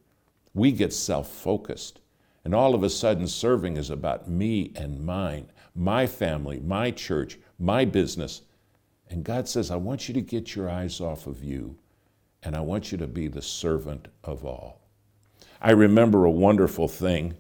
we 0.53 0.71
get 0.71 0.93
self 0.93 1.29
focused. 1.29 1.99
And 2.45 2.53
all 2.53 2.75
of 2.75 2.83
a 2.83 2.89
sudden, 2.89 3.27
serving 3.27 3.77
is 3.77 3.89
about 3.89 4.29
me 4.29 4.73
and 4.75 5.05
mine, 5.05 5.49
my 5.75 6.07
family, 6.07 6.59
my 6.59 6.91
church, 6.91 7.37
my 7.57 7.85
business. 7.85 8.41
And 9.09 9.23
God 9.23 9.47
says, 9.47 9.71
I 9.71 9.77
want 9.77 10.07
you 10.07 10.13
to 10.15 10.21
get 10.21 10.55
your 10.55 10.69
eyes 10.69 10.99
off 10.99 11.27
of 11.27 11.43
you, 11.43 11.77
and 12.41 12.55
I 12.55 12.61
want 12.61 12.91
you 12.91 12.97
to 12.97 13.07
be 13.07 13.27
the 13.27 13.41
servant 13.41 14.07
of 14.23 14.43
all. 14.43 14.81
I 15.61 15.71
remember 15.71 16.25
a 16.25 16.31
wonderful 16.31 16.87
thing. 16.89 17.35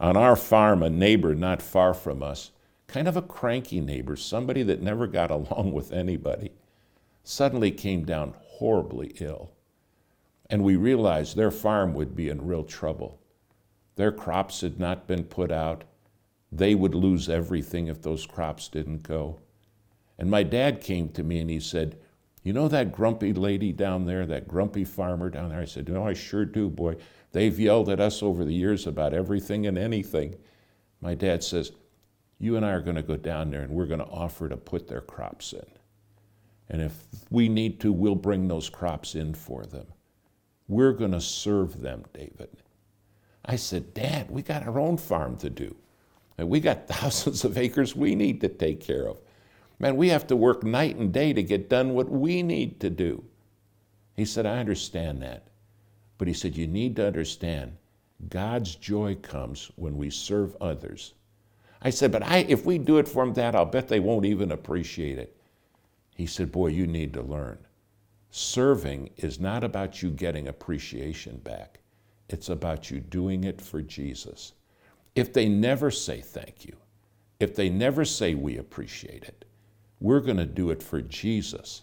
On 0.00 0.16
our 0.16 0.36
farm, 0.36 0.82
a 0.82 0.90
neighbor 0.90 1.34
not 1.34 1.60
far 1.60 1.92
from 1.92 2.22
us, 2.22 2.52
kind 2.86 3.08
of 3.08 3.16
a 3.16 3.22
cranky 3.22 3.80
neighbor, 3.80 4.16
somebody 4.16 4.62
that 4.62 4.82
never 4.82 5.06
got 5.06 5.30
along 5.32 5.72
with 5.72 5.92
anybody, 5.92 6.52
suddenly 7.24 7.70
came 7.70 8.04
down 8.04 8.34
horribly 8.38 9.14
ill. 9.20 9.52
And 10.48 10.64
we 10.64 10.76
realized 10.76 11.36
their 11.36 11.50
farm 11.50 11.94
would 11.94 12.16
be 12.16 12.28
in 12.28 12.46
real 12.46 12.64
trouble. 12.64 13.20
Their 13.96 14.12
crops 14.12 14.60
had 14.62 14.78
not 14.78 15.06
been 15.06 15.24
put 15.24 15.50
out. 15.50 15.84
They 16.50 16.74
would 16.74 16.94
lose 16.94 17.28
everything 17.28 17.88
if 17.88 18.00
those 18.00 18.24
crops 18.24 18.68
didn't 18.68 19.02
go. 19.02 19.40
And 20.18 20.30
my 20.30 20.42
dad 20.42 20.80
came 20.80 21.10
to 21.10 21.22
me 21.22 21.40
and 21.40 21.50
he 21.50 21.60
said, 21.60 21.98
You 22.42 22.52
know 22.52 22.68
that 22.68 22.92
grumpy 22.92 23.32
lady 23.32 23.72
down 23.72 24.06
there, 24.06 24.24
that 24.26 24.48
grumpy 24.48 24.84
farmer 24.84 25.28
down 25.28 25.50
there? 25.50 25.60
I 25.60 25.66
said, 25.66 25.88
No, 25.88 26.06
I 26.06 26.14
sure 26.14 26.44
do, 26.44 26.70
boy. 26.70 26.96
They've 27.32 27.58
yelled 27.58 27.88
at 27.88 28.00
us 28.00 28.22
over 28.22 28.44
the 28.44 28.54
years 28.54 28.86
about 28.86 29.14
everything 29.14 29.66
and 29.66 29.76
anything. 29.76 30.36
My 31.00 31.14
dad 31.14 31.44
says, 31.44 31.72
You 32.38 32.56
and 32.56 32.64
I 32.64 32.70
are 32.70 32.80
going 32.80 32.96
to 32.96 33.02
go 33.02 33.16
down 33.16 33.50
there 33.50 33.62
and 33.62 33.72
we're 33.72 33.86
going 33.86 34.00
to 34.00 34.06
offer 34.06 34.48
to 34.48 34.56
put 34.56 34.88
their 34.88 35.00
crops 35.00 35.52
in. 35.52 35.66
And 36.70 36.82
if 36.82 36.94
we 37.30 37.48
need 37.48 37.80
to, 37.80 37.92
we'll 37.92 38.14
bring 38.14 38.48
those 38.48 38.68
crops 38.68 39.14
in 39.14 39.34
for 39.34 39.64
them. 39.64 39.86
We're 40.68 40.92
going 40.92 41.12
to 41.12 41.20
serve 41.20 41.80
them, 41.80 42.04
David. 42.12 42.50
I 43.44 43.56
said, 43.56 43.94
Dad, 43.94 44.30
we 44.30 44.42
got 44.42 44.66
our 44.66 44.78
own 44.78 44.98
farm 44.98 45.36
to 45.38 45.48
do. 45.48 45.74
We 46.36 46.60
got 46.60 46.88
thousands 46.88 47.44
of 47.44 47.56
acres 47.56 47.96
we 47.96 48.14
need 48.14 48.40
to 48.42 48.48
take 48.48 48.80
care 48.80 49.08
of. 49.08 49.20
Man, 49.78 49.96
we 49.96 50.08
have 50.08 50.26
to 50.26 50.36
work 50.36 50.64
night 50.64 50.96
and 50.96 51.12
day 51.12 51.32
to 51.32 51.42
get 51.42 51.70
done 51.70 51.94
what 51.94 52.10
we 52.10 52.42
need 52.42 52.80
to 52.80 52.90
do. 52.90 53.24
He 54.16 54.24
said, 54.24 54.44
I 54.44 54.58
understand 54.58 55.22
that. 55.22 55.46
But 56.18 56.28
he 56.28 56.34
said, 56.34 56.56
You 56.56 56.66
need 56.66 56.96
to 56.96 57.06
understand 57.06 57.76
God's 58.28 58.74
joy 58.74 59.14
comes 59.14 59.70
when 59.76 59.96
we 59.96 60.10
serve 60.10 60.56
others. 60.60 61.14
I 61.80 61.90
said, 61.90 62.10
But 62.10 62.24
I, 62.24 62.38
if 62.48 62.66
we 62.66 62.76
do 62.78 62.98
it 62.98 63.08
for 63.08 63.24
them 63.24 63.34
that, 63.34 63.54
I'll 63.54 63.64
bet 63.64 63.88
they 63.88 64.00
won't 64.00 64.26
even 64.26 64.50
appreciate 64.50 65.18
it. 65.18 65.36
He 66.16 66.26
said, 66.26 66.50
Boy, 66.50 66.68
you 66.68 66.86
need 66.86 67.12
to 67.14 67.22
learn. 67.22 67.58
Serving 68.30 69.10
is 69.16 69.40
not 69.40 69.64
about 69.64 70.02
you 70.02 70.10
getting 70.10 70.48
appreciation 70.48 71.38
back, 71.38 71.78
it's 72.28 72.48
about 72.48 72.90
you 72.90 73.00
doing 73.00 73.44
it 73.44 73.60
for 73.60 73.80
Jesus. 73.80 74.52
If 75.14 75.32
they 75.32 75.48
never 75.48 75.90
say 75.90 76.20
thank 76.20 76.64
you, 76.64 76.76
if 77.40 77.54
they 77.54 77.68
never 77.68 78.04
say 78.04 78.34
we 78.34 78.58
appreciate 78.58 79.24
it, 79.24 79.44
we're 80.00 80.20
going 80.20 80.36
to 80.36 80.44
do 80.44 80.70
it 80.70 80.82
for 80.82 81.00
Jesus. 81.00 81.82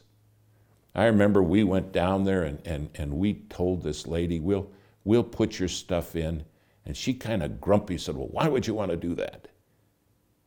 I 0.95 1.07
remember 1.07 1.43
we 1.43 1.65
went 1.65 1.91
down 1.91 2.23
there 2.23 2.43
and, 2.43 2.65
and, 2.65 2.89
and 2.95 3.15
we 3.15 3.33
told 3.49 3.83
this 3.83 4.07
lady, 4.07 4.39
we'll, 4.39 4.71
we'll 5.03 5.23
put 5.23 5.59
your 5.59 5.67
stuff 5.67 6.15
in. 6.15 6.45
And 6.85 6.95
she 6.95 7.13
kind 7.13 7.43
of 7.43 7.59
grumpy 7.59 7.97
said, 7.97 8.15
Well, 8.15 8.29
why 8.29 8.47
would 8.47 8.65
you 8.65 8.73
want 8.73 8.91
to 8.91 8.97
do 8.97 9.13
that? 9.15 9.49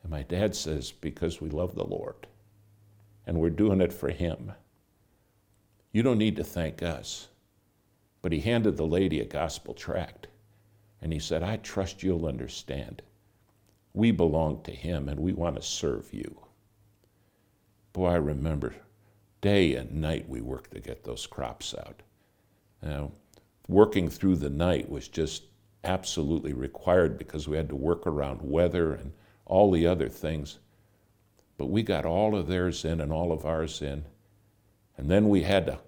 And 0.02 0.11
my 0.11 0.23
dad 0.23 0.57
says, 0.57 0.90
Because 0.90 1.40
we 1.40 1.50
love 1.50 1.75
the 1.75 1.85
Lord 1.85 2.26
and 3.26 3.38
we're 3.38 3.50
doing 3.50 3.83
it 3.83 3.93
for 3.93 4.09
Him. 4.09 4.52
You 5.93 6.02
don't 6.02 6.17
need 6.17 6.37
to 6.37 6.45
thank 6.45 6.83
us. 6.83 7.28
But 8.23 8.33
he 8.33 8.40
handed 8.40 8.76
the 8.76 8.87
lady 8.87 9.21
a 9.21 9.26
gospel 9.26 9.75
tract 9.75 10.28
and 11.02 11.12
he 11.12 11.19
said, 11.19 11.43
I 11.43 11.59
trust 11.59 12.02
you'll 12.02 12.26
understand. 12.26 13.02
We 13.93 14.12
belong 14.12 14.62
to 14.62 14.73
Him 14.73 15.09
and 15.09 15.21
we 15.21 15.35
want 15.35 15.57
to 15.57 15.62
serve 15.62 16.12
you. 16.12 16.40
Boy, 17.93 18.07
I 18.07 18.17
remember 18.17 18.75
day 19.40 19.75
and 19.75 19.92
night 19.92 20.28
we 20.28 20.40
worked 20.40 20.73
to 20.73 20.80
get 20.80 21.04
those 21.04 21.26
crops 21.26 21.75
out. 21.75 22.02
Now, 22.83 23.12
working 23.68 24.09
through 24.09 24.37
the 24.37 24.50
night 24.50 24.90
was 24.90 25.09
just 25.09 25.45
absolutely 25.85 26.52
required 26.52 27.18
because 27.18 27.49
we 27.49 27.57
had 27.57 27.68
to 27.68 27.76
work 27.76 28.07
around 28.07 28.42
weather 28.42 28.92
and 28.92 29.12
all 29.47 29.71
the 29.71 29.87
other 29.87 30.09
things. 30.09 30.59
But 31.57 31.66
we 31.66 31.83
got 31.83 32.04
all 32.04 32.37
of 32.37 32.47
theirs 32.47 32.85
in 32.85 33.00
and 33.00 33.12
all 33.12 33.33
of 33.33 33.45
ours 33.45 33.83
in. 33.83 34.04
And 34.97 35.11
then 35.11 35.28
we 35.28 35.42
had 35.42 35.66
to 35.66 35.78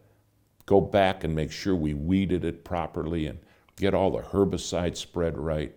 go 0.67 0.81
back 0.81 1.25
and 1.25 1.35
make 1.35 1.51
sure 1.51 1.75
we 1.75 1.95
weeded 1.95 2.45
it 2.45 2.65
properly 2.65 3.27
and 3.27 3.39
get 3.77 3.95
all 3.95 4.11
the 4.11 4.23
herbicides 4.23 4.99
spread 4.99 5.37
right. 5.37 5.75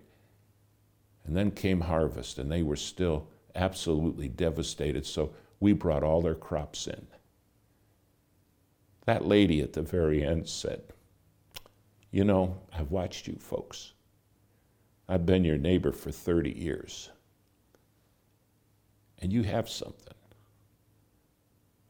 And 1.26 1.36
then 1.36 1.52
came 1.52 1.82
harvest, 1.82 2.38
and 2.38 2.52
they 2.52 2.64
were 2.64 2.76
still 2.76 3.28
absolutely 3.56 4.28
devastated. 4.28 5.06
So 5.06 5.34
we 5.60 5.74
brought 5.74 6.04
all 6.04 6.22
their 6.22 6.36
crops 6.36 6.88
in. 6.88 7.08
That 9.06 9.26
lady 9.26 9.62
at 9.62 9.74
the 9.74 9.82
very 9.82 10.24
end 10.24 10.48
said, 10.48 10.82
You 12.12 12.24
know, 12.24 12.58
I've 12.72 12.92
watched 12.92 13.28
you 13.28 13.36
folks. 13.36 13.94
I've 15.10 15.26
been 15.26 15.44
your 15.44 15.58
neighbor 15.58 15.92
for 15.92 16.12
30 16.12 16.52
years. 16.52 17.10
And 19.20 19.34
you 19.34 19.44
have 19.44 19.70
something. 19.70 20.14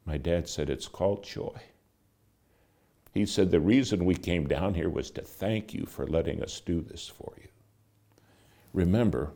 My 0.05 0.17
dad 0.17 0.50
said, 0.50 0.70
It's 0.70 0.88
called 0.88 1.24
joy. 1.24 1.62
He 3.13 3.27
said, 3.27 3.51
The 3.51 3.60
reason 3.60 4.05
we 4.05 4.15
came 4.15 4.48
down 4.48 4.74
here 4.74 4.89
was 4.89 5.12
to 5.12 5.22
thank 5.22 5.74
you 5.74 5.86
for 5.86 6.08
letting 6.08 6.41
us 6.41 6.60
do 6.60 6.82
this 6.82 7.08
for 7.08 7.34
you. 7.38 7.48
Remember, 8.74 9.34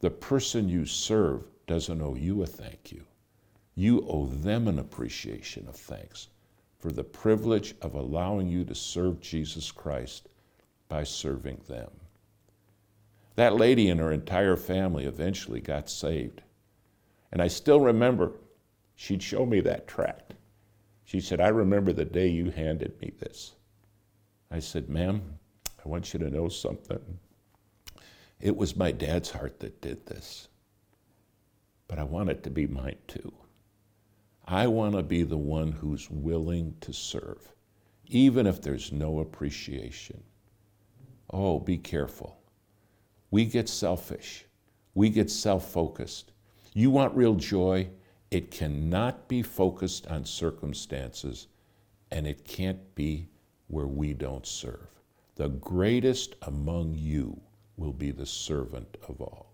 the 0.00 0.10
person 0.10 0.68
you 0.68 0.86
serve 0.86 1.44
doesn't 1.66 2.00
owe 2.00 2.14
you 2.14 2.42
a 2.42 2.46
thank 2.46 2.90
you. 2.90 3.04
You 3.74 4.04
owe 4.08 4.26
them 4.26 4.66
an 4.66 4.78
appreciation 4.78 5.68
of 5.68 5.76
thanks. 5.76 6.28
For 6.82 6.90
the 6.90 7.04
privilege 7.04 7.76
of 7.80 7.94
allowing 7.94 8.48
you 8.48 8.64
to 8.64 8.74
serve 8.74 9.20
Jesus 9.20 9.70
Christ 9.70 10.28
by 10.88 11.04
serving 11.04 11.60
them. 11.68 11.88
That 13.36 13.54
lady 13.54 13.88
and 13.88 14.00
her 14.00 14.10
entire 14.10 14.56
family 14.56 15.04
eventually 15.04 15.60
got 15.60 15.88
saved. 15.88 16.42
And 17.30 17.40
I 17.40 17.46
still 17.46 17.80
remember 17.80 18.32
she'd 18.96 19.22
show 19.22 19.46
me 19.46 19.60
that 19.60 19.86
tract. 19.86 20.34
She 21.04 21.20
said, 21.20 21.40
I 21.40 21.48
remember 21.48 21.92
the 21.92 22.04
day 22.04 22.26
you 22.26 22.50
handed 22.50 23.00
me 23.00 23.12
this. 23.16 23.52
I 24.50 24.58
said, 24.58 24.88
Ma'am, 24.88 25.22
I 25.84 25.88
want 25.88 26.12
you 26.12 26.18
to 26.18 26.30
know 26.30 26.48
something. 26.48 27.00
It 28.40 28.56
was 28.56 28.76
my 28.76 28.90
dad's 28.90 29.30
heart 29.30 29.60
that 29.60 29.80
did 29.80 30.04
this, 30.06 30.48
but 31.86 32.00
I 32.00 32.02
want 32.02 32.30
it 32.30 32.42
to 32.42 32.50
be 32.50 32.66
mine 32.66 32.98
too. 33.06 33.32
I 34.44 34.66
want 34.66 34.94
to 34.94 35.02
be 35.02 35.22
the 35.22 35.36
one 35.36 35.72
who's 35.72 36.10
willing 36.10 36.74
to 36.80 36.92
serve, 36.92 37.54
even 38.06 38.46
if 38.46 38.60
there's 38.60 38.92
no 38.92 39.20
appreciation. 39.20 40.22
Oh, 41.30 41.58
be 41.58 41.78
careful. 41.78 42.38
We 43.30 43.46
get 43.46 43.68
selfish, 43.68 44.44
we 44.94 45.08
get 45.10 45.30
self 45.30 45.70
focused. 45.70 46.32
You 46.74 46.90
want 46.90 47.16
real 47.16 47.34
joy? 47.34 47.88
It 48.30 48.50
cannot 48.50 49.28
be 49.28 49.42
focused 49.42 50.06
on 50.06 50.24
circumstances, 50.24 51.48
and 52.10 52.26
it 52.26 52.44
can't 52.44 52.94
be 52.94 53.28
where 53.68 53.86
we 53.86 54.14
don't 54.14 54.46
serve. 54.46 54.88
The 55.36 55.48
greatest 55.48 56.36
among 56.42 56.94
you 56.94 57.40
will 57.76 57.92
be 57.92 58.10
the 58.10 58.26
servant 58.26 58.96
of 59.08 59.20
all. 59.20 59.52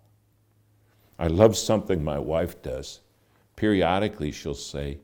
I 1.19 1.27
love 1.27 1.57
something 1.57 2.03
my 2.03 2.19
wife 2.19 2.63
does. 2.63 3.01
Periodically, 3.59 4.31
she'll 4.31 4.55
say, 4.55 5.01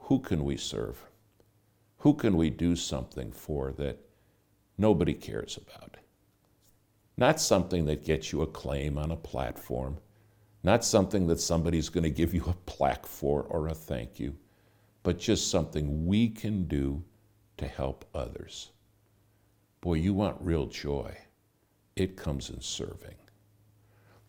Who 0.00 0.18
can 0.18 0.44
we 0.44 0.58
serve? 0.58 1.02
Who 2.00 2.12
can 2.12 2.36
we 2.36 2.50
do 2.50 2.76
something 2.76 3.32
for 3.32 3.72
that 3.78 3.98
nobody 4.76 5.14
cares 5.14 5.56
about? 5.56 5.96
Not 7.16 7.40
something 7.40 7.86
that 7.86 8.04
gets 8.04 8.30
you 8.30 8.42
a 8.42 8.46
claim 8.46 8.98
on 8.98 9.10
a 9.10 9.16
platform, 9.16 9.96
not 10.62 10.84
something 10.84 11.26
that 11.28 11.40
somebody's 11.40 11.88
going 11.88 12.04
to 12.04 12.10
give 12.10 12.34
you 12.34 12.44
a 12.46 12.70
plaque 12.70 13.06
for 13.06 13.44
or 13.44 13.68
a 13.68 13.74
thank 13.74 14.20
you, 14.20 14.36
but 15.02 15.18
just 15.18 15.50
something 15.50 16.04
we 16.04 16.28
can 16.28 16.64
do 16.64 17.02
to 17.56 17.66
help 17.66 18.04
others. 18.14 18.70
Boy, 19.80 19.94
you 19.94 20.12
want 20.12 20.36
real 20.42 20.66
joy. 20.66 21.16
It 21.96 22.18
comes 22.18 22.50
in 22.50 22.60
serving. 22.60 23.16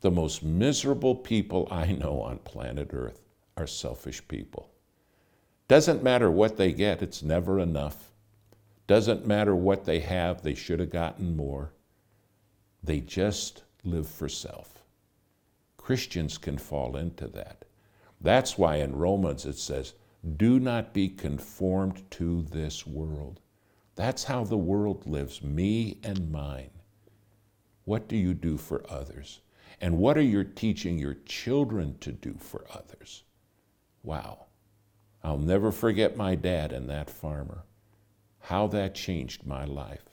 The 0.08 0.12
most 0.12 0.42
miserable 0.42 1.16
people 1.16 1.68
I 1.70 1.92
know 1.92 2.22
on 2.22 2.38
planet 2.38 2.92
Earth 2.94 3.20
are 3.58 3.68
selfish 3.68 4.26
people. 4.30 4.72
Doesn't 5.68 6.02
matter 6.02 6.32
what 6.32 6.56
they 6.56 6.72
get, 6.72 7.02
it's 7.02 7.22
never 7.22 7.60
enough. 7.60 8.14
Doesn't 8.88 9.28
matter 9.28 9.54
what 9.54 9.84
they 9.84 10.00
have, 10.00 10.42
they 10.42 10.56
should 10.56 10.80
have 10.80 10.92
gotten 10.92 11.36
more. 11.36 11.74
They 12.82 13.02
just 13.02 13.64
live 13.84 14.08
for 14.08 14.30
self. 14.30 14.82
Christians 15.76 16.38
can 16.38 16.58
fall 16.58 16.96
into 16.96 17.28
that. 17.28 17.66
That's 18.22 18.58
why 18.58 18.78
in 18.78 18.96
Romans 18.96 19.46
it 19.46 19.58
says, 19.58 19.94
do 20.38 20.58
not 20.58 20.94
be 20.94 21.10
conformed 21.10 22.10
to 22.12 22.44
this 22.44 22.88
world. 22.88 23.42
That's 23.96 24.24
how 24.24 24.46
the 24.46 24.56
world 24.56 25.06
lives, 25.06 25.44
me 25.44 26.00
and 26.02 26.32
mine. 26.32 26.72
What 27.84 28.08
do 28.08 28.16
you 28.16 28.34
do 28.34 28.56
for 28.56 28.90
others? 28.90 29.42
And 29.80 29.98
what 29.98 30.18
are 30.18 30.22
you 30.22 30.44
teaching 30.44 30.98
your 30.98 31.18
children 31.26 31.98
to 32.00 32.12
do 32.12 32.36
for 32.40 32.66
others? 32.74 33.24
Wow. 34.04 34.46
I'll 35.24 35.38
never 35.38 35.72
forget 35.72 36.16
my 36.16 36.36
dad 36.36 36.72
and 36.72 36.90
that 36.90 37.10
farmer, 37.10 37.64
how 38.40 38.68
that 38.68 38.96
changed 38.96 39.46
my 39.46 39.66
life. 39.66 40.04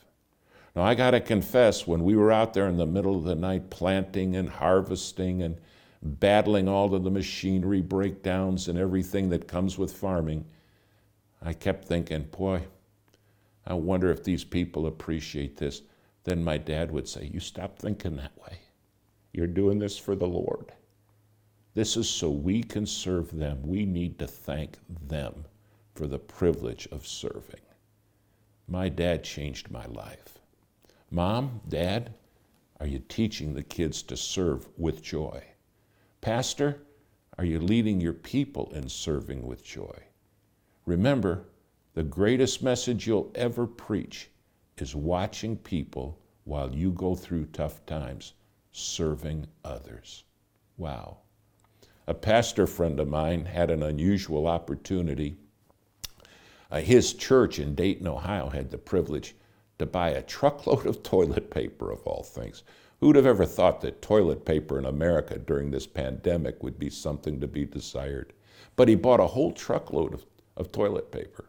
Now, 0.74 0.82
I 0.82 0.94
got 0.94 1.12
to 1.12 1.20
confess, 1.20 1.86
when 1.86 2.02
we 2.02 2.16
were 2.16 2.32
out 2.32 2.52
there 2.52 2.66
in 2.66 2.76
the 2.76 2.86
middle 2.86 3.16
of 3.16 3.24
the 3.24 3.36
night 3.36 3.70
planting 3.70 4.34
and 4.34 4.48
harvesting 4.48 5.42
and 5.42 5.60
battling 6.02 6.68
all 6.68 6.92
of 6.92 7.04
the 7.04 7.10
machinery 7.10 7.80
breakdowns 7.80 8.68
and 8.68 8.78
everything 8.78 9.28
that 9.30 9.46
comes 9.46 9.78
with 9.78 9.92
farming, 9.92 10.44
I 11.40 11.52
kept 11.52 11.84
thinking, 11.84 12.24
boy, 12.24 12.62
I 13.66 13.74
wonder 13.74 14.10
if 14.10 14.24
these 14.24 14.44
people 14.44 14.86
appreciate 14.86 15.56
this. 15.56 15.82
Then 16.24 16.42
my 16.42 16.58
dad 16.58 16.90
would 16.90 17.08
say, 17.08 17.30
You 17.32 17.40
stop 17.40 17.78
thinking 17.78 18.16
that 18.16 18.36
way. 18.36 18.58
You're 19.34 19.48
doing 19.48 19.80
this 19.80 19.98
for 19.98 20.14
the 20.14 20.28
Lord. 20.28 20.72
This 21.74 21.96
is 21.96 22.08
so 22.08 22.30
we 22.30 22.62
can 22.62 22.86
serve 22.86 23.36
them. 23.36 23.60
We 23.66 23.84
need 23.84 24.16
to 24.20 24.28
thank 24.28 24.78
them 25.08 25.44
for 25.96 26.06
the 26.06 26.20
privilege 26.20 26.86
of 26.92 27.04
serving. 27.04 27.60
My 28.68 28.88
dad 28.88 29.24
changed 29.24 29.72
my 29.72 29.84
life. 29.86 30.38
Mom, 31.10 31.60
Dad, 31.68 32.14
are 32.78 32.86
you 32.86 33.00
teaching 33.00 33.54
the 33.54 33.62
kids 33.64 34.02
to 34.04 34.16
serve 34.16 34.68
with 34.78 35.02
joy? 35.02 35.42
Pastor, 36.20 36.82
are 37.36 37.44
you 37.44 37.58
leading 37.58 38.00
your 38.00 38.12
people 38.12 38.70
in 38.72 38.88
serving 38.88 39.44
with 39.44 39.64
joy? 39.64 39.98
Remember, 40.86 41.44
the 41.94 42.04
greatest 42.04 42.62
message 42.62 43.06
you'll 43.06 43.32
ever 43.34 43.66
preach 43.66 44.30
is 44.78 44.94
watching 44.94 45.56
people 45.56 46.20
while 46.44 46.72
you 46.72 46.92
go 46.92 47.16
through 47.16 47.46
tough 47.46 47.84
times, 47.84 48.34
serving 48.76 49.46
others. 49.64 50.24
Wow. 50.76 51.18
A 52.08 52.14
pastor 52.14 52.66
friend 52.66 52.98
of 52.98 53.08
mine 53.08 53.44
had 53.44 53.70
an 53.70 53.84
unusual 53.84 54.48
opportunity. 54.48 55.36
Uh, 56.70 56.80
his 56.80 57.14
church 57.14 57.60
in 57.60 57.76
Dayton, 57.76 58.08
Ohio, 58.08 58.48
had 58.48 58.70
the 58.70 58.78
privilege 58.78 59.36
to 59.78 59.86
buy 59.86 60.10
a 60.10 60.22
truckload 60.22 60.86
of 60.86 61.02
toilet 61.04 61.50
paper, 61.50 61.92
of 61.92 62.02
all 62.04 62.24
things. 62.24 62.64
Who'd 62.98 63.14
have 63.14 63.26
ever 63.26 63.46
thought 63.46 63.80
that 63.82 64.02
toilet 64.02 64.44
paper 64.44 64.76
in 64.76 64.84
America 64.86 65.38
during 65.38 65.70
this 65.70 65.86
pandemic 65.86 66.62
would 66.62 66.78
be 66.78 66.90
something 66.90 67.40
to 67.40 67.46
be 67.46 67.64
desired? 67.64 68.32
But 68.74 68.88
he 68.88 68.96
bought 68.96 69.20
a 69.20 69.28
whole 69.28 69.52
truckload 69.52 70.14
of, 70.14 70.26
of 70.56 70.72
toilet 70.72 71.12
paper. 71.12 71.48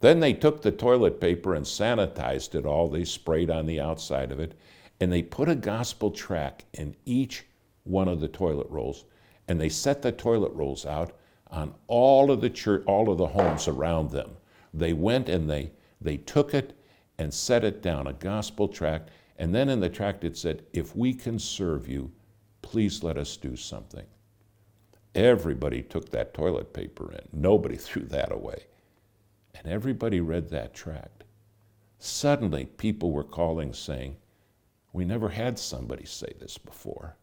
Then 0.00 0.18
they 0.18 0.32
took 0.32 0.62
the 0.62 0.72
toilet 0.72 1.20
paper 1.20 1.54
and 1.54 1.64
sanitized 1.64 2.56
it 2.56 2.66
all. 2.66 2.88
They 2.88 3.04
sprayed 3.04 3.50
on 3.50 3.66
the 3.66 3.80
outside 3.80 4.32
of 4.32 4.40
it, 4.40 4.58
and 5.00 5.12
they 5.12 5.22
put 5.22 5.48
a 5.48 5.54
gospel 5.54 6.10
tract 6.10 6.64
in 6.72 6.96
each 7.04 7.44
one 7.84 8.08
of 8.08 8.20
the 8.20 8.28
toilet 8.28 8.68
rolls, 8.70 9.04
and 9.48 9.60
they 9.60 9.68
set 9.68 10.02
the 10.02 10.12
toilet 10.12 10.52
rolls 10.52 10.86
out 10.86 11.12
on 11.48 11.74
all 11.86 12.30
of 12.30 12.40
the 12.40 12.50
church, 12.50 12.82
all 12.86 13.10
of 13.10 13.18
the 13.18 13.26
homes 13.26 13.68
around 13.68 14.10
them. 14.10 14.30
They 14.74 14.92
went 14.92 15.28
and 15.28 15.48
they 15.48 15.72
they 16.00 16.16
took 16.18 16.52
it 16.54 16.76
and 17.18 17.32
set 17.32 17.64
it 17.64 17.82
down, 17.82 18.06
a 18.06 18.12
gospel 18.12 18.68
tract, 18.68 19.10
and 19.38 19.54
then 19.54 19.68
in 19.68 19.80
the 19.80 19.88
tract 19.88 20.24
it 20.24 20.36
said, 20.36 20.64
If 20.72 20.94
we 20.96 21.14
can 21.14 21.38
serve 21.38 21.88
you, 21.88 22.12
please 22.62 23.02
let 23.02 23.16
us 23.16 23.36
do 23.36 23.56
something. 23.56 24.06
Everybody 25.14 25.82
took 25.82 26.10
that 26.10 26.34
toilet 26.34 26.72
paper 26.72 27.12
in. 27.12 27.20
Nobody 27.32 27.76
threw 27.76 28.02
that 28.06 28.32
away. 28.32 28.66
And 29.54 29.66
everybody 29.66 30.20
read 30.20 30.50
that 30.50 30.74
tract. 30.74 31.24
Suddenly, 31.98 32.66
people 32.66 33.10
were 33.10 33.24
calling 33.24 33.72
saying, 33.72 34.16
We 34.96 35.04
never 35.04 35.28
had 35.28 35.58
somebody 35.58 36.06
say 36.06 36.32
this 36.40 36.56
before. 36.56 37.18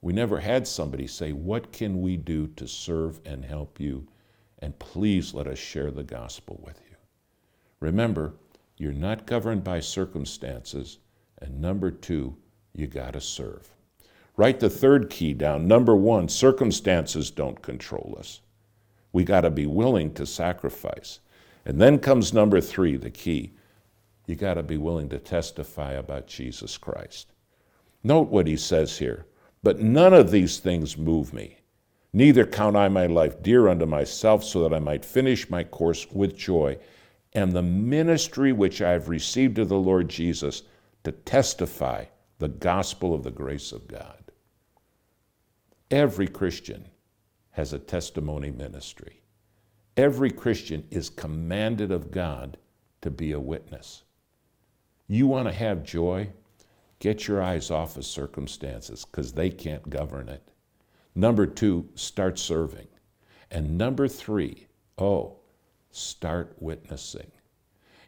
We 0.00 0.14
never 0.14 0.40
had 0.40 0.66
somebody 0.66 1.06
say, 1.06 1.34
What 1.34 1.70
can 1.70 2.00
we 2.00 2.16
do 2.16 2.46
to 2.56 2.66
serve 2.66 3.20
and 3.26 3.44
help 3.44 3.78
you? 3.78 4.08
And 4.60 4.78
please 4.78 5.34
let 5.34 5.46
us 5.46 5.58
share 5.58 5.90
the 5.90 6.04
gospel 6.04 6.58
with 6.64 6.80
you. 6.88 6.96
Remember, 7.80 8.32
you're 8.78 8.94
not 8.94 9.26
governed 9.26 9.62
by 9.62 9.80
circumstances, 9.80 11.00
and 11.42 11.60
number 11.60 11.90
two, 11.90 12.34
you 12.72 12.86
got 12.86 13.12
to 13.12 13.20
serve. 13.20 13.68
Write 14.38 14.58
the 14.58 14.70
third 14.70 15.10
key 15.10 15.34
down. 15.34 15.68
Number 15.68 15.94
one, 15.94 16.30
circumstances 16.30 17.30
don't 17.30 17.60
control 17.60 18.16
us. 18.18 18.40
We 19.12 19.22
got 19.22 19.42
to 19.42 19.50
be 19.50 19.66
willing 19.66 20.14
to 20.14 20.24
sacrifice. 20.24 21.20
And 21.66 21.78
then 21.78 21.98
comes 21.98 22.32
number 22.32 22.62
three, 22.62 22.96
the 22.96 23.10
key. 23.10 23.52
You 24.32 24.36
got 24.36 24.54
to 24.54 24.62
be 24.62 24.78
willing 24.78 25.10
to 25.10 25.18
testify 25.18 25.92
about 25.92 26.26
Jesus 26.26 26.78
Christ. 26.78 27.34
Note 28.02 28.30
what 28.30 28.46
he 28.46 28.56
says 28.56 28.96
here. 28.96 29.26
But 29.62 29.80
none 29.80 30.14
of 30.14 30.30
these 30.30 30.58
things 30.58 30.96
move 30.96 31.34
me. 31.34 31.58
Neither 32.14 32.46
count 32.46 32.74
I 32.74 32.88
my 32.88 33.04
life 33.04 33.42
dear 33.42 33.68
unto 33.68 33.84
myself, 33.84 34.42
so 34.42 34.62
that 34.62 34.74
I 34.74 34.78
might 34.78 35.04
finish 35.04 35.50
my 35.50 35.64
course 35.64 36.10
with 36.10 36.34
joy 36.34 36.78
and 37.34 37.52
the 37.52 37.62
ministry 37.62 38.52
which 38.54 38.80
I 38.80 38.92
have 38.92 39.10
received 39.10 39.58
of 39.58 39.68
the 39.68 39.76
Lord 39.76 40.08
Jesus 40.08 40.62
to 41.04 41.12
testify 41.12 42.06
the 42.38 42.48
gospel 42.48 43.14
of 43.14 43.24
the 43.24 43.30
grace 43.30 43.70
of 43.70 43.86
God. 43.86 44.32
Every 45.90 46.26
Christian 46.26 46.88
has 47.50 47.74
a 47.74 47.78
testimony 47.78 48.50
ministry. 48.50 49.20
Every 49.98 50.30
Christian 50.30 50.86
is 50.90 51.10
commanded 51.10 51.92
of 51.92 52.10
God 52.10 52.56
to 53.02 53.10
be 53.10 53.32
a 53.32 53.38
witness. 53.38 54.04
You 55.06 55.26
want 55.26 55.48
to 55.48 55.54
have 55.54 55.84
joy? 55.84 56.30
Get 56.98 57.26
your 57.26 57.42
eyes 57.42 57.70
off 57.70 57.96
of 57.96 58.04
circumstances 58.04 59.04
because 59.04 59.32
they 59.32 59.50
can't 59.50 59.90
govern 59.90 60.28
it. 60.28 60.50
Number 61.14 61.46
two, 61.46 61.88
start 61.94 62.38
serving. 62.38 62.86
And 63.50 63.76
number 63.76 64.08
three, 64.08 64.66
oh, 64.98 65.36
Start 65.94 66.56
witnessing. 66.58 67.30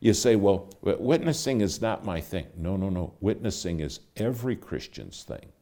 You 0.00 0.14
say, 0.14 0.36
well, 0.36 0.70
witnessing 0.80 1.60
is 1.60 1.82
not 1.82 2.04
my 2.04 2.18
thing. 2.18 2.46
No, 2.56 2.78
no, 2.78 2.88
no. 2.88 3.12
Witnessing 3.20 3.80
is 3.80 4.00
every 4.16 4.56
Christian's 4.56 5.22
thing. 5.22 5.52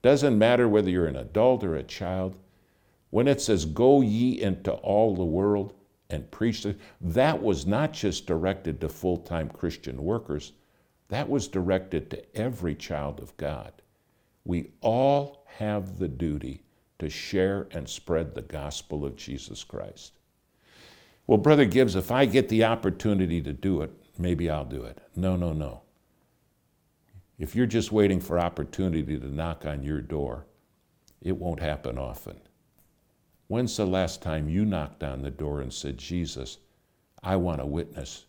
Doesn't 0.00 0.38
matter 0.38 0.70
whether 0.70 0.88
you're 0.88 1.06
an 1.06 1.16
adult 1.16 1.64
or 1.64 1.76
a 1.76 1.82
child. 1.82 2.36
When 3.10 3.28
it 3.28 3.42
says, 3.42 3.66
go 3.66 4.00
ye 4.00 4.40
into 4.40 4.72
all 4.72 5.14
the 5.14 5.24
world 5.24 5.74
and 6.08 6.30
preach, 6.30 6.66
that 7.00 7.42
was 7.42 7.66
not 7.66 7.92
just 7.92 8.26
directed 8.26 8.80
to 8.80 8.88
full 8.88 9.18
time 9.18 9.50
Christian 9.50 10.02
workers, 10.02 10.52
that 11.08 11.28
was 11.28 11.48
directed 11.48 12.10
to 12.10 12.36
every 12.36 12.74
child 12.74 13.20
of 13.20 13.36
God. 13.36 13.72
We 14.44 14.70
all 14.80 15.44
have 15.46 15.98
the 15.98 16.08
duty 16.08 16.62
to 16.98 17.08
share 17.08 17.68
and 17.72 17.88
spread 17.88 18.34
the 18.34 18.42
gospel 18.42 19.04
of 19.04 19.16
Jesus 19.16 19.62
Christ. 19.64 20.12
Well, 21.26 21.38
Brother 21.38 21.64
Gibbs, 21.64 21.96
if 21.96 22.10
I 22.10 22.24
get 22.24 22.48
the 22.48 22.64
opportunity 22.64 23.42
to 23.42 23.52
do 23.52 23.82
it, 23.82 23.92
maybe 24.18 24.48
I'll 24.48 24.64
do 24.64 24.84
it. 24.84 24.98
No, 25.14 25.36
no, 25.36 25.52
no. 25.52 25.82
If 27.38 27.54
you're 27.54 27.66
just 27.66 27.92
waiting 27.92 28.20
for 28.20 28.38
opportunity 28.38 29.18
to 29.18 29.34
knock 29.34 29.66
on 29.66 29.82
your 29.82 30.00
door, 30.00 30.46
it 31.20 31.36
won't 31.36 31.60
happen 31.60 31.98
often. 31.98 32.40
When's 33.48 33.76
the 33.76 33.86
last 33.86 34.22
time 34.22 34.48
you 34.48 34.64
knocked 34.64 35.02
on 35.02 35.22
the 35.22 35.30
door 35.30 35.60
and 35.60 35.72
said, 35.72 35.98
Jesus, 35.98 36.58
I 37.22 37.36
want 37.36 37.60
to 37.60 37.66
witness. 37.66 38.24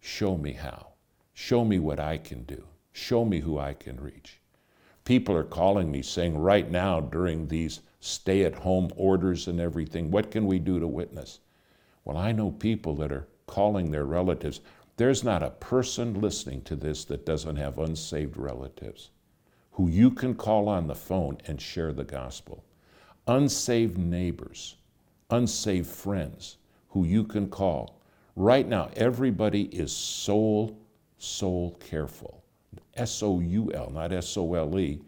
Show 0.00 0.36
me 0.36 0.52
how. 0.52 0.95
Show 1.38 1.66
me 1.66 1.78
what 1.78 2.00
I 2.00 2.16
can 2.16 2.44
do. 2.44 2.64
Show 2.92 3.26
me 3.26 3.40
who 3.40 3.58
I 3.58 3.74
can 3.74 4.00
reach. 4.00 4.40
People 5.04 5.36
are 5.36 5.44
calling 5.44 5.90
me 5.90 6.00
saying, 6.00 6.38
right 6.38 6.70
now, 6.70 6.98
during 6.98 7.46
these 7.46 7.80
stay 8.00 8.44
at 8.44 8.54
home 8.54 8.90
orders 8.96 9.46
and 9.46 9.60
everything, 9.60 10.10
what 10.10 10.30
can 10.30 10.46
we 10.46 10.58
do 10.58 10.80
to 10.80 10.86
witness? 10.86 11.40
Well, 12.06 12.16
I 12.16 12.32
know 12.32 12.52
people 12.52 12.94
that 12.96 13.12
are 13.12 13.28
calling 13.46 13.90
their 13.90 14.06
relatives. 14.06 14.62
There's 14.96 15.22
not 15.22 15.42
a 15.42 15.50
person 15.50 16.22
listening 16.22 16.62
to 16.62 16.74
this 16.74 17.04
that 17.04 17.26
doesn't 17.26 17.56
have 17.56 17.78
unsaved 17.78 18.38
relatives 18.38 19.10
who 19.72 19.88
you 19.88 20.10
can 20.10 20.34
call 20.34 20.70
on 20.70 20.86
the 20.86 20.94
phone 20.94 21.36
and 21.46 21.60
share 21.60 21.92
the 21.92 22.02
gospel. 22.02 22.64
Unsaved 23.26 23.98
neighbors, 23.98 24.76
unsaved 25.28 25.88
friends 25.88 26.56
who 26.88 27.04
you 27.04 27.24
can 27.24 27.50
call. 27.50 28.00
Right 28.36 28.66
now, 28.66 28.88
everybody 28.96 29.64
is 29.64 29.92
soul, 29.92 30.78
soul 31.18 31.76
careful. 31.80 32.44
S 32.94 33.22
O 33.22 33.40
U 33.40 33.72
L, 33.72 33.90
not 33.90 34.12
S 34.12 34.36
O 34.36 34.54
L 34.54 34.78
E, 34.78 35.00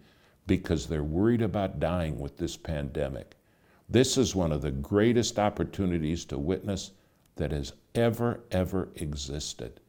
because 0.47 0.87
they're 0.87 1.03
worried 1.03 1.43
about 1.43 1.81
dying 1.81 2.19
with 2.19 2.37
this 2.37 2.57
pandemic. 2.57 3.37
This 3.89 4.17
is 4.19 4.35
one 4.35 4.53
of 4.53 4.63
the 4.63 4.71
greatest 4.71 5.39
opportunities 5.39 6.25
to 6.27 6.39
witness 6.39 6.93
that 7.37 7.53
has 7.53 7.73
ever, 7.95 8.41
ever 8.51 8.91
existed. 8.97 9.81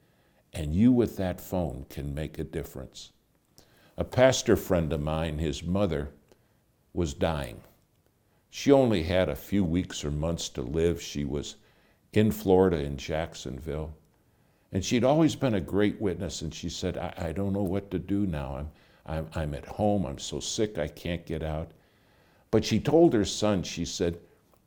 And 0.53 0.73
you 0.73 0.91
with 0.91 1.17
that 1.17 1.41
phone 1.41 1.86
can 1.89 2.13
make 2.13 2.39
a 2.39 2.43
difference. 2.43 3.12
A 3.97 4.03
pastor 4.03 4.55
friend 4.55 4.93
of 4.93 5.01
mine, 5.01 5.38
his 5.38 5.63
mother, 5.63 6.12
was 6.93 7.13
dying. 7.13 7.62
She 8.49 8.71
only 8.71 9.03
had 9.03 9.29
a 9.29 9.36
few 9.36 9.63
weeks 9.63 10.03
or 10.03 10.12
months 10.12 10.49
to 10.49 10.62
live. 10.62 11.01
She 11.01 11.23
was 11.23 11.58
in 12.13 12.32
Florida, 12.32 12.77
in 12.77 12.97
Jacksonville. 12.97 13.93
And 14.71 14.86
she'd 14.86 15.03
always 15.03 15.36
been 15.36 15.55
a 15.55 15.62
great 15.62 15.99
witness. 15.99 16.41
And 16.41 16.53
she 16.53 16.69
said, 16.69 16.97
I, 16.97 17.13
I 17.17 17.32
don't 17.32 17.53
know 17.53 17.63
what 17.63 17.89
to 17.91 17.99
do 17.99 18.25
now. 18.25 18.58
I'm, 18.58 18.69
I'm, 19.05 19.27
I'm 19.36 19.53
at 19.55 19.65
home. 19.65 20.05
I'm 20.05 20.19
so 20.19 20.39
sick 20.39 20.77
I 20.77 20.88
can't 20.88 21.25
get 21.25 21.41
out. 21.41 21.71
But 22.51 22.65
she 22.65 22.79
told 22.79 23.13
her 23.13 23.25
son, 23.25 23.63
she 23.63 23.86
said, 23.86 24.19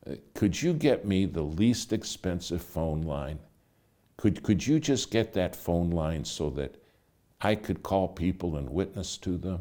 uh, 0.09 0.15
Could 0.35 0.61
you 0.61 0.73
get 0.73 1.05
me 1.05 1.27
the 1.27 1.43
least 1.43 1.93
expensive 1.93 2.62
phone 2.62 3.03
line? 3.03 3.38
Could, 4.17 4.43
could 4.43 4.67
you 4.67 4.79
just 4.79 5.11
get 5.11 5.33
that 5.33 5.57
phone 5.57 5.91
line 5.91 6.25
so 6.25 6.51
that 6.51 6.77
I 7.41 7.55
could 7.55 7.83
call 7.83 8.09
people 8.09 8.57
and 8.57 8.71
witness 8.71 9.17
to 9.19 9.37
them? 9.37 9.61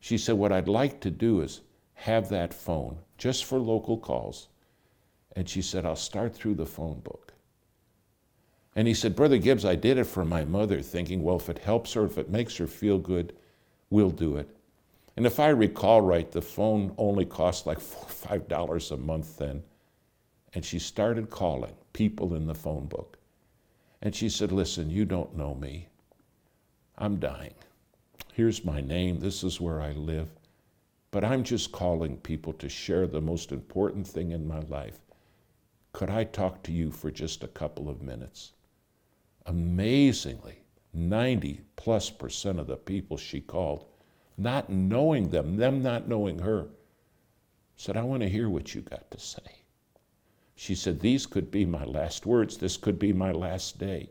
She 0.00 0.18
said, 0.18 0.36
What 0.36 0.52
I'd 0.52 0.68
like 0.68 1.00
to 1.00 1.10
do 1.10 1.40
is 1.40 1.62
have 1.94 2.28
that 2.28 2.52
phone 2.52 2.98
just 3.16 3.44
for 3.44 3.58
local 3.58 3.96
calls. 3.96 4.48
And 5.36 5.48
she 5.48 5.62
said, 5.62 5.86
I'll 5.86 5.96
start 5.96 6.34
through 6.34 6.54
the 6.54 6.66
phone 6.66 7.00
book. 7.00 7.23
And 8.76 8.88
he 8.88 8.94
said, 8.94 9.14
Brother 9.14 9.38
Gibbs, 9.38 9.64
I 9.64 9.76
did 9.76 9.98
it 9.98 10.04
for 10.04 10.24
my 10.24 10.44
mother, 10.44 10.82
thinking, 10.82 11.22
well, 11.22 11.36
if 11.36 11.48
it 11.48 11.58
helps 11.58 11.92
her, 11.92 12.04
if 12.04 12.18
it 12.18 12.30
makes 12.30 12.56
her 12.56 12.66
feel 12.66 12.98
good, 12.98 13.34
we'll 13.90 14.10
do 14.10 14.36
it. 14.36 14.48
And 15.16 15.26
if 15.26 15.38
I 15.38 15.48
recall 15.50 16.00
right, 16.00 16.30
the 16.30 16.42
phone 16.42 16.92
only 16.98 17.24
cost 17.24 17.66
like 17.66 17.80
four 17.80 18.02
or 18.02 18.08
five 18.08 18.48
dollars 18.48 18.90
a 18.90 18.96
month 18.96 19.38
then. 19.38 19.62
And 20.54 20.64
she 20.64 20.78
started 20.78 21.30
calling 21.30 21.74
people 21.92 22.34
in 22.34 22.46
the 22.46 22.54
phone 22.54 22.86
book. 22.86 23.18
And 24.02 24.14
she 24.14 24.28
said, 24.28 24.52
Listen, 24.52 24.90
you 24.90 25.04
don't 25.04 25.36
know 25.36 25.54
me. 25.54 25.88
I'm 26.98 27.16
dying. 27.18 27.54
Here's 28.32 28.64
my 28.64 28.80
name. 28.80 29.20
This 29.20 29.44
is 29.44 29.60
where 29.60 29.80
I 29.80 29.92
live. 29.92 30.28
But 31.12 31.24
I'm 31.24 31.44
just 31.44 31.70
calling 31.70 32.16
people 32.16 32.52
to 32.54 32.68
share 32.68 33.06
the 33.06 33.20
most 33.20 33.52
important 33.52 34.06
thing 34.06 34.32
in 34.32 34.48
my 34.48 34.58
life. 34.60 34.98
Could 35.92 36.10
I 36.10 36.24
talk 36.24 36.64
to 36.64 36.72
you 36.72 36.90
for 36.90 37.12
just 37.12 37.44
a 37.44 37.48
couple 37.48 37.88
of 37.88 38.02
minutes? 38.02 38.53
Amazingly, 39.46 40.64
90 40.92 41.60
plus 41.76 42.10
percent 42.10 42.58
of 42.58 42.66
the 42.66 42.76
people 42.76 43.16
she 43.16 43.40
called 43.40 43.86
not 44.36 44.68
knowing 44.68 45.28
them, 45.30 45.56
them 45.56 45.82
not 45.82 46.08
knowing 46.08 46.38
her, 46.40 46.68
said, 47.76 47.96
I 47.96 48.02
want 48.02 48.22
to 48.22 48.28
hear 48.28 48.48
what 48.48 48.74
you 48.74 48.80
got 48.80 49.10
to 49.10 49.18
say. 49.18 49.62
She 50.56 50.74
said, 50.74 51.00
These 51.00 51.26
could 51.26 51.50
be 51.50 51.64
my 51.64 51.84
last 51.84 52.26
words. 52.26 52.56
This 52.56 52.76
could 52.76 52.98
be 52.98 53.12
my 53.12 53.32
last 53.32 53.78
day. 53.78 54.10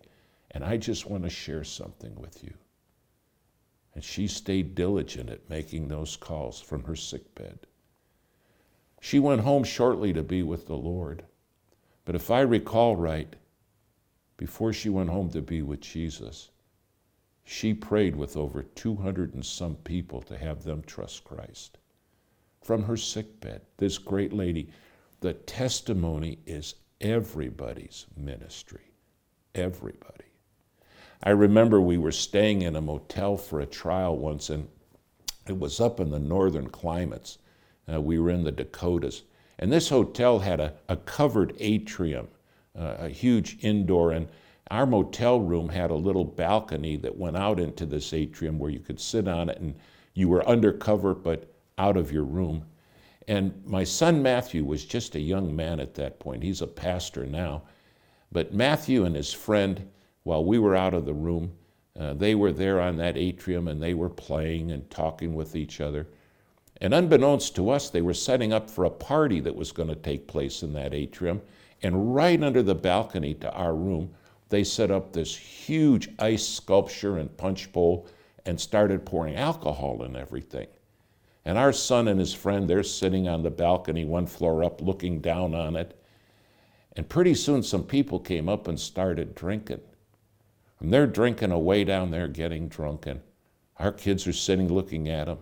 And 0.52 0.64
I 0.64 0.78
just 0.78 1.10
want 1.10 1.24
to 1.24 1.30
share 1.30 1.64
something 1.64 2.16
with 2.16 2.44
you. 2.44 2.54
And 3.96 4.04
she 4.04 4.28
stayed 4.28 4.76
diligent 4.76 5.30
at 5.30 5.50
making 5.50 5.88
those 5.88 6.16
calls 6.16 6.60
from 6.60 6.84
her 6.84 6.96
sick 6.96 7.34
bed. 7.36 7.60
She 9.02 9.20
went 9.20 9.42
home 9.42 9.64
shortly 9.64 10.14
to 10.14 10.24
be 10.24 10.44
with 10.44 10.68
the 10.68 10.76
Lord. 10.76 11.26
But 12.06 12.16
if 12.16 12.32
I 12.32 12.42
recall 12.42 12.96
right, 12.96 13.36
before 14.44 14.74
she 14.74 14.90
went 14.90 15.10
home 15.10 15.30
to 15.30 15.42
be 15.42 15.62
with 15.62 15.80
Jesus, 15.80 16.50
she 17.46 17.74
prayed 17.74 18.14
with 18.14 18.36
over 18.36 18.62
200 18.62 19.34
and 19.34 19.46
some 19.46 19.76
people 19.76 20.22
to 20.22 20.38
have 20.38 20.66
them 20.66 20.84
trust 20.86 21.24
Christ. 21.24 21.78
From 22.62 22.84
her 22.84 22.98
sickbed, 22.98 23.62
this 23.78 23.98
great 23.98 24.34
lady, 24.34 24.68
the 25.22 25.32
testimony 25.32 26.40
is 26.46 26.76
everybody's 27.00 28.06
ministry. 28.18 28.92
Everybody. 29.56 30.26
I 31.24 31.30
remember 31.30 31.80
we 31.80 31.98
were 31.98 32.12
staying 32.12 32.64
in 32.64 32.76
a 32.76 32.82
motel 32.82 33.38
for 33.38 33.62
a 33.62 33.66
trial 33.66 34.18
once, 34.18 34.50
and 34.50 34.68
it 35.48 35.58
was 35.58 35.80
up 35.80 36.02
in 36.02 36.10
the 36.10 36.20
northern 36.20 36.68
climates. 36.68 37.38
Uh, 37.90 38.02
we 38.02 38.20
were 38.20 38.30
in 38.30 38.44
the 38.44 38.52
Dakotas. 38.52 39.24
And 39.58 39.72
this 39.72 39.88
hotel 39.88 40.40
had 40.40 40.60
a, 40.60 40.74
a 40.90 40.98
covered 40.98 41.56
atrium, 41.62 42.28
uh, 42.78 42.96
a 43.00 43.10
huge 43.10 43.58
indoor, 43.62 44.12
and 44.12 44.28
our 44.72 44.86
motel 44.86 45.40
room 45.40 45.70
had 45.70 45.92
a 45.92 45.96
little 45.96 46.26
balcony 46.26 46.98
that 46.98 47.18
went 47.18 47.38
out 47.38 47.60
into 47.60 47.86
this 47.86 48.14
atrium 48.14 48.58
where 48.58 48.72
you 48.72 48.80
could 48.80 49.00
sit 49.00 49.28
on 49.28 49.50
it 49.50 49.60
and 49.60 49.76
you 50.14 50.30
were 50.30 50.48
undercover 50.48 51.14
but 51.14 51.54
out 51.78 51.98
of 51.98 52.12
your 52.12 52.24
room. 52.24 52.66
And 53.28 53.54
my 53.66 53.84
son 53.84 54.22
Matthew 54.22 54.64
was 54.66 54.86
just 54.86 55.16
a 55.16 55.20
young 55.20 55.56
man 55.56 55.80
at 55.80 55.96
that 55.96 56.20
point. 56.20 56.44
He's 56.44 56.62
a 56.62 56.68
pastor 56.68 57.26
now. 57.26 57.64
But 58.32 58.54
Matthew 58.54 59.06
and 59.06 59.16
his 59.16 59.32
friend, 59.32 59.90
while 60.24 60.44
we 60.44 60.60
were 60.60 60.76
out 60.76 60.94
of 60.94 61.06
the 61.06 61.14
room, 61.14 61.54
uh, 62.00 62.14
they 62.14 62.34
were 62.34 62.52
there 62.52 62.82
on 62.82 62.98
that 62.98 63.18
atrium 63.18 63.68
and 63.68 63.82
they 63.82 63.94
were 63.94 64.10
playing 64.10 64.72
and 64.72 64.90
talking 64.90 65.36
with 65.36 65.56
each 65.56 65.80
other. 65.80 66.08
And 66.82 66.94
unbeknownst 66.94 67.56
to 67.56 67.70
us, 67.70 67.90
they 67.90 68.02
were 68.02 68.14
setting 68.14 68.52
up 68.52 68.70
for 68.70 68.86
a 68.86 68.90
party 68.90 69.40
that 69.42 69.56
was 69.56 69.72
going 69.72 69.90
to 69.90 69.96
take 69.96 70.28
place 70.28 70.64
in 70.64 70.74
that 70.74 70.94
atrium. 70.94 71.42
And 71.84 72.16
right 72.16 72.42
under 72.42 72.64
the 72.64 72.76
balcony 72.76 73.36
to 73.36 73.52
our 73.52 73.76
room 73.76 74.16
they 74.54 74.64
set 74.64 74.92
up 74.92 75.12
this 75.12 75.36
huge 75.36 76.10
ice 76.20 76.48
sculpture 76.48 77.18
and 77.18 77.36
punch 77.38 77.72
bowl 77.72 78.08
and 78.46 78.62
started 78.62 79.04
pouring 79.04 79.36
alcohol 79.36 80.04
in 80.04 80.16
everything. 80.16 80.68
And 81.44 81.58
our 81.58 81.74
son 81.74 82.08
and 82.08 82.20
his 82.20 82.36
friend, 82.36 82.70
they're 82.70 82.84
sitting 82.84 83.28
on 83.28 83.42
the 83.42 83.50
balcony, 83.50 84.06
one 84.06 84.28
floor 84.28 84.64
up, 84.64 84.80
looking 84.80 85.22
down 85.22 85.56
on 85.56 85.76
it. 85.76 86.00
And 86.96 87.10
pretty 87.10 87.34
soon, 87.34 87.64
some 87.64 87.84
people 87.84 88.20
came 88.20 88.48
up 88.48 88.68
and 88.68 88.80
started 88.80 89.34
drinking. 89.34 89.82
And 90.80 90.94
they're 90.94 91.08
drinking 91.08 91.52
away 91.52 91.84
down 91.84 92.12
there, 92.12 92.28
getting 92.28 92.68
drunk. 92.68 93.08
And 93.08 93.22
our 93.78 93.92
kids 93.92 94.28
are 94.28 94.34
sitting 94.34 94.72
looking 94.72 95.10
at 95.10 95.26
them. 95.26 95.40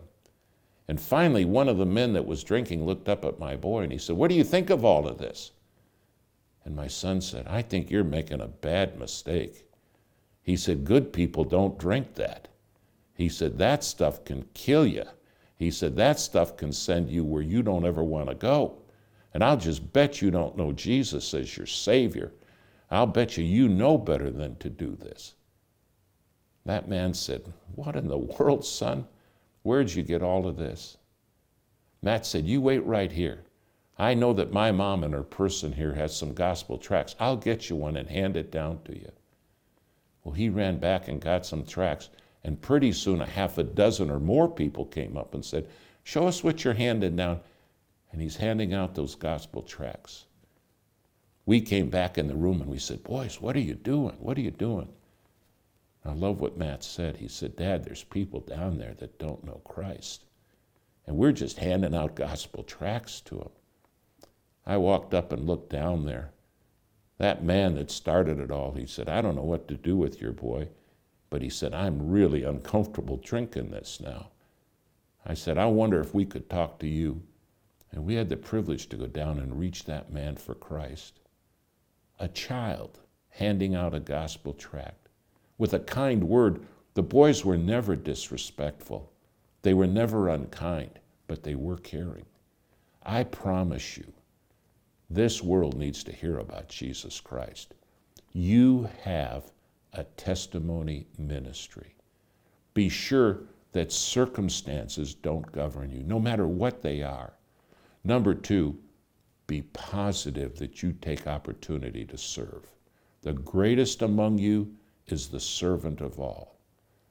And 0.87 1.01
finally, 1.01 1.43
one 1.43 1.67
of 1.67 1.77
the 1.77 1.85
men 1.85 2.13
that 2.13 2.25
was 2.25 2.45
drinking 2.45 2.85
looked 2.85 3.09
up 3.09 3.25
at 3.25 3.39
my 3.39 3.57
boy 3.57 3.81
and 3.81 3.91
he 3.91 3.97
said, 3.97 4.15
What 4.15 4.29
do 4.29 4.35
you 4.35 4.45
think 4.45 4.69
of 4.69 4.85
all 4.85 5.05
of 5.05 5.17
this? 5.17 5.51
And 6.63 6.75
my 6.75 6.87
son 6.87 7.21
said, 7.21 7.47
I 7.47 7.61
think 7.61 7.89
you're 7.89 8.03
making 8.03 8.41
a 8.41 8.47
bad 8.47 8.99
mistake. 8.99 9.65
He 10.43 10.55
said, 10.55 10.85
Good 10.85 11.13
people 11.13 11.43
don't 11.43 11.79
drink 11.79 12.15
that. 12.15 12.47
He 13.13 13.29
said, 13.29 13.57
That 13.57 13.83
stuff 13.83 14.23
can 14.25 14.45
kill 14.53 14.85
you. 14.85 15.05
He 15.55 15.71
said, 15.71 15.95
That 15.95 16.19
stuff 16.19 16.57
can 16.57 16.71
send 16.71 17.09
you 17.09 17.23
where 17.23 17.41
you 17.41 17.61
don't 17.61 17.85
ever 17.85 18.03
want 18.03 18.29
to 18.29 18.35
go. 18.35 18.77
And 19.33 19.43
I'll 19.43 19.57
just 19.57 19.93
bet 19.93 20.21
you 20.21 20.29
don't 20.29 20.57
know 20.57 20.71
Jesus 20.71 21.33
as 21.33 21.55
your 21.55 21.67
Savior. 21.67 22.33
I'll 22.89 23.07
bet 23.07 23.37
you 23.37 23.43
you 23.43 23.69
know 23.69 23.97
better 23.97 24.29
than 24.29 24.57
to 24.57 24.69
do 24.69 24.95
this. 24.95 25.35
That 26.65 26.89
man 26.89 27.13
said, 27.13 27.43
What 27.75 27.95
in 27.95 28.07
the 28.07 28.17
world, 28.17 28.65
son? 28.65 29.07
Where'd 29.63 29.93
you 29.93 30.03
get 30.03 30.21
all 30.21 30.47
of 30.47 30.57
this? 30.57 30.97
Matt 32.01 32.25
said, 32.25 32.45
You 32.45 32.61
wait 32.61 32.83
right 32.85 33.11
here. 33.11 33.43
I 34.01 34.15
know 34.15 34.33
that 34.33 34.51
my 34.51 34.71
mom 34.71 35.03
and 35.03 35.13
her 35.13 35.21
person 35.21 35.73
here 35.73 35.93
has 35.93 36.17
some 36.17 36.33
gospel 36.33 36.79
tracts. 36.79 37.15
I'll 37.19 37.37
get 37.37 37.69
you 37.69 37.75
one 37.75 37.95
and 37.95 38.09
hand 38.09 38.35
it 38.35 38.49
down 38.49 38.81
to 38.85 38.97
you. 38.97 39.11
Well, 40.23 40.33
he 40.33 40.49
ran 40.49 40.79
back 40.79 41.07
and 41.07 41.21
got 41.21 41.45
some 41.45 41.63
tracts, 41.63 42.09
and 42.43 42.59
pretty 42.59 42.93
soon 42.93 43.21
a 43.21 43.27
half 43.27 43.59
a 43.59 43.63
dozen 43.63 44.09
or 44.09 44.19
more 44.19 44.49
people 44.49 44.85
came 44.85 45.15
up 45.15 45.35
and 45.35 45.45
said, 45.45 45.67
Show 46.03 46.25
us 46.27 46.43
what 46.43 46.63
you're 46.63 46.73
handing 46.73 47.15
down. 47.15 47.41
And 48.11 48.19
he's 48.19 48.37
handing 48.37 48.73
out 48.73 48.95
those 48.95 49.13
gospel 49.13 49.61
tracts. 49.61 50.25
We 51.45 51.61
came 51.61 51.91
back 51.91 52.17
in 52.17 52.25
the 52.25 52.35
room 52.35 52.59
and 52.59 52.71
we 52.71 52.79
said, 52.79 53.03
Boys, 53.03 53.39
what 53.39 53.55
are 53.55 53.59
you 53.59 53.75
doing? 53.75 54.15
What 54.17 54.35
are 54.35 54.41
you 54.41 54.49
doing? 54.49 54.89
I 56.03 56.13
love 56.13 56.41
what 56.41 56.57
Matt 56.57 56.83
said. 56.83 57.17
He 57.17 57.27
said, 57.27 57.55
Dad, 57.55 57.83
there's 57.83 58.03
people 58.03 58.39
down 58.39 58.79
there 58.79 58.95
that 58.95 59.19
don't 59.19 59.43
know 59.43 59.61
Christ. 59.63 60.25
And 61.05 61.17
we're 61.17 61.33
just 61.33 61.59
handing 61.59 61.93
out 61.93 62.15
gospel 62.15 62.63
tracts 62.63 63.21
to 63.21 63.35
them. 63.35 63.51
I 64.65 64.77
walked 64.77 65.13
up 65.13 65.31
and 65.31 65.47
looked 65.47 65.69
down 65.69 66.05
there. 66.05 66.31
That 67.17 67.43
man 67.43 67.75
that 67.75 67.91
started 67.91 68.39
it 68.39 68.51
all, 68.51 68.73
he 68.73 68.85
said, 68.85 69.07
I 69.07 69.21
don't 69.21 69.35
know 69.35 69.43
what 69.43 69.67
to 69.67 69.75
do 69.75 69.95
with 69.95 70.21
your 70.21 70.31
boy. 70.31 70.69
But 71.29 71.41
he 71.41 71.49
said, 71.49 71.73
I'm 71.73 72.09
really 72.09 72.43
uncomfortable 72.43 73.17
drinking 73.17 73.71
this 73.71 73.99
now. 74.01 74.31
I 75.25 75.33
said, 75.33 75.57
I 75.57 75.65
wonder 75.65 75.99
if 76.01 76.13
we 76.13 76.25
could 76.25 76.49
talk 76.49 76.79
to 76.79 76.87
you. 76.87 77.21
And 77.91 78.05
we 78.05 78.15
had 78.15 78.29
the 78.29 78.37
privilege 78.37 78.87
to 78.89 78.97
go 78.97 79.07
down 79.07 79.39
and 79.39 79.59
reach 79.59 79.85
that 79.85 80.11
man 80.11 80.35
for 80.35 80.55
Christ. 80.55 81.19
A 82.19 82.27
child 82.27 82.99
handing 83.29 83.75
out 83.75 83.93
a 83.93 83.99
gospel 83.99 84.53
tract 84.53 85.07
with 85.57 85.73
a 85.73 85.79
kind 85.79 86.23
word. 86.23 86.65
The 86.93 87.03
boys 87.03 87.45
were 87.45 87.57
never 87.57 87.95
disrespectful, 87.95 89.11
they 89.61 89.73
were 89.73 89.87
never 89.87 90.27
unkind, 90.27 90.99
but 91.27 91.43
they 91.43 91.55
were 91.55 91.77
caring. 91.77 92.25
I 93.03 93.23
promise 93.23 93.97
you, 93.97 94.11
this 95.13 95.43
world 95.43 95.77
needs 95.77 96.03
to 96.05 96.11
hear 96.11 96.39
about 96.39 96.69
Jesus 96.69 97.19
Christ. 97.19 97.73
You 98.31 98.89
have 99.03 99.51
a 99.93 100.03
testimony 100.03 101.05
ministry. 101.17 101.95
Be 102.73 102.87
sure 102.87 103.41
that 103.73 103.91
circumstances 103.91 105.13
don't 105.13 105.51
govern 105.51 105.91
you, 105.91 106.03
no 106.03 106.19
matter 106.19 106.47
what 106.47 106.81
they 106.81 107.03
are. 107.03 107.33
Number 108.03 108.33
two, 108.33 108.77
be 109.47 109.63
positive 109.73 110.57
that 110.59 110.81
you 110.81 110.93
take 110.93 111.27
opportunity 111.27 112.05
to 112.05 112.17
serve. 112.17 112.71
The 113.21 113.33
greatest 113.33 114.01
among 114.01 114.37
you 114.37 114.73
is 115.07 115.27
the 115.27 115.39
servant 115.41 115.99
of 115.99 116.19
all. 116.19 116.57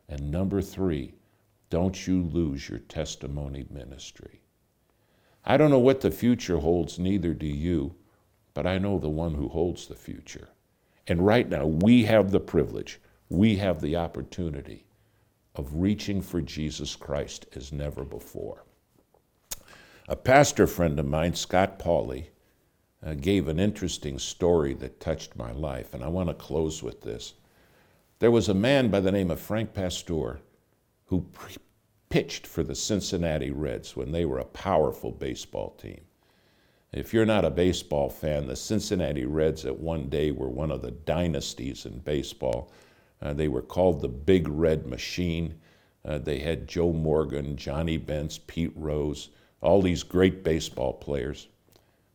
And 0.08 0.30
number 0.30 0.62
three, 0.62 1.14
don't 1.68 2.06
you 2.06 2.22
lose 2.22 2.68
your 2.68 2.78
testimony 2.78 3.66
ministry. 3.70 4.40
I 5.50 5.56
don't 5.56 5.72
know 5.72 5.80
what 5.80 6.00
the 6.00 6.12
future 6.12 6.58
holds, 6.58 6.96
neither 6.96 7.34
do 7.34 7.44
you, 7.44 7.96
but 8.54 8.68
I 8.68 8.78
know 8.78 9.00
the 9.00 9.08
one 9.08 9.34
who 9.34 9.48
holds 9.48 9.88
the 9.88 9.96
future. 9.96 10.50
And 11.08 11.26
right 11.26 11.48
now, 11.48 11.66
we 11.66 12.04
have 12.04 12.30
the 12.30 12.38
privilege, 12.38 13.00
we 13.28 13.56
have 13.56 13.80
the 13.80 13.96
opportunity 13.96 14.86
of 15.56 15.74
reaching 15.74 16.22
for 16.22 16.40
Jesus 16.40 16.94
Christ 16.94 17.46
as 17.56 17.72
never 17.72 18.04
before. 18.04 18.62
A 20.06 20.14
pastor 20.14 20.68
friend 20.68 21.00
of 21.00 21.06
mine, 21.06 21.34
Scott 21.34 21.80
Pauley, 21.80 22.26
uh, 23.04 23.14
gave 23.14 23.48
an 23.48 23.58
interesting 23.58 24.20
story 24.20 24.72
that 24.74 25.00
touched 25.00 25.34
my 25.34 25.50
life, 25.50 25.94
and 25.94 26.04
I 26.04 26.08
want 26.08 26.28
to 26.28 26.34
close 26.34 26.80
with 26.80 27.00
this. 27.00 27.34
There 28.20 28.30
was 28.30 28.48
a 28.48 28.54
man 28.54 28.88
by 28.88 29.00
the 29.00 29.10
name 29.10 29.32
of 29.32 29.40
Frank 29.40 29.74
Pastore 29.74 30.42
who 31.06 31.22
pre- 31.22 31.56
pitched 32.10 32.46
for 32.46 32.62
the 32.62 32.74
Cincinnati 32.74 33.50
Reds 33.50 33.96
when 33.96 34.12
they 34.12 34.24
were 34.24 34.38
a 34.38 34.44
powerful 34.44 35.10
baseball 35.10 35.70
team. 35.78 36.02
If 36.92 37.14
you're 37.14 37.24
not 37.24 37.44
a 37.44 37.50
baseball 37.50 38.10
fan, 38.10 38.46
the 38.46 38.56
Cincinnati 38.56 39.24
Reds 39.24 39.64
at 39.64 39.78
one 39.78 40.08
day 40.08 40.32
were 40.32 40.48
one 40.48 40.72
of 40.72 40.82
the 40.82 40.90
dynasties 40.90 41.86
in 41.86 42.00
baseball. 42.00 42.72
Uh, 43.22 43.32
they 43.32 43.46
were 43.46 43.62
called 43.62 44.00
the 44.00 44.08
Big 44.08 44.48
Red 44.48 44.86
Machine. 44.86 45.54
Uh, 46.04 46.18
they 46.18 46.40
had 46.40 46.66
Joe 46.66 46.92
Morgan, 46.92 47.56
Johnny 47.56 47.96
Bench, 47.96 48.44
Pete 48.48 48.72
Rose, 48.74 49.30
all 49.60 49.80
these 49.80 50.02
great 50.02 50.42
baseball 50.42 50.94
players. 50.94 51.46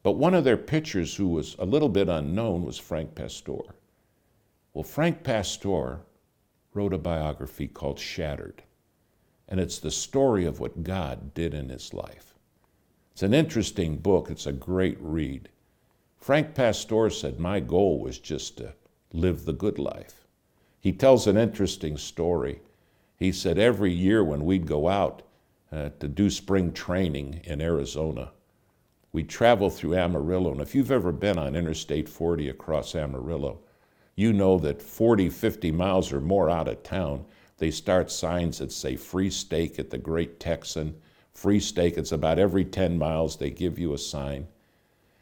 But 0.03 0.17
one 0.17 0.33
of 0.33 0.43
their 0.43 0.57
pitchers 0.57 1.15
who 1.15 1.29
was 1.29 1.55
a 1.57 1.65
little 1.65 1.89
bit 1.89 2.09
unknown 2.09 2.65
was 2.65 2.77
Frank 2.77 3.15
Pastore. 3.15 3.75
Well, 4.73 4.83
Frank 4.83 5.23
Pastore 5.23 6.01
wrote 6.73 6.93
a 6.93 6.97
biography 6.97 7.67
called 7.69 7.97
Shattered, 7.97 8.61
and 9.47 9.59
it's 9.59 9.79
the 9.79 9.91
story 9.91 10.45
of 10.45 10.59
what 10.59 10.83
God 10.83 11.33
did 11.33 11.53
in 11.53 11.69
his 11.69 11.93
life. 11.93 12.33
It's 13.11 13.23
an 13.23 13.33
interesting 13.33 13.97
book, 13.97 14.29
it's 14.29 14.45
a 14.45 14.51
great 14.51 14.97
read. 14.99 15.49
Frank 16.17 16.55
Pastore 16.55 17.09
said, 17.09 17.39
My 17.39 17.59
goal 17.59 17.99
was 17.99 18.19
just 18.19 18.57
to 18.57 18.73
live 19.13 19.45
the 19.45 19.53
good 19.53 19.77
life. 19.77 20.25
He 20.79 20.91
tells 20.91 21.27
an 21.27 21.37
interesting 21.37 21.97
story. 21.97 22.61
He 23.17 23.31
said, 23.31 23.57
Every 23.57 23.93
year 23.93 24.23
when 24.23 24.43
we'd 24.43 24.67
go 24.67 24.87
out 24.87 25.21
uh, 25.71 25.89
to 25.99 26.07
do 26.07 26.29
spring 26.29 26.73
training 26.73 27.41
in 27.43 27.61
Arizona, 27.61 28.31
we'd 29.11 29.29
travel 29.29 29.69
through 29.69 29.95
Amarillo. 29.95 30.51
And 30.51 30.61
if 30.61 30.75
you've 30.75 30.91
ever 30.91 31.11
been 31.11 31.37
on 31.37 31.55
Interstate 31.55 32.09
40 32.09 32.49
across 32.49 32.95
Amarillo, 32.95 33.59
you 34.15 34.33
know 34.33 34.57
that 34.59 34.81
40, 34.81 35.29
50 35.29 35.71
miles 35.71 36.11
or 36.11 36.21
more 36.21 36.49
out 36.49 36.67
of 36.67 36.83
town, 36.83 37.25
they 37.57 37.71
start 37.71 38.11
signs 38.11 38.59
that 38.59 38.71
say 38.71 38.95
free 38.95 39.29
steak 39.29 39.79
at 39.79 39.89
the 39.89 39.97
Great 39.97 40.39
Texan 40.39 40.95
free 41.35 41.59
steak. 41.59 41.97
It's 41.97 42.11
about 42.11 42.39
every 42.39 42.65
10 42.65 42.97
miles 42.97 43.37
they 43.37 43.49
give 43.49 43.77
you 43.77 43.93
a 43.93 43.97
sign. 43.97 44.47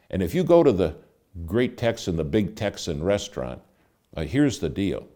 And 0.09 0.21
if 0.21 0.33
you 0.33 0.43
go 0.43 0.63
to 0.63 0.71
the 0.71 0.95
Great 1.45 1.77
Texan, 1.77 2.15
the 2.15 2.23
Big 2.23 2.55
Texan 2.55 3.03
restaurant, 3.03 3.61
uh, 4.15 4.23
here's 4.23 4.59
the 4.59 4.69
deal 4.69 5.07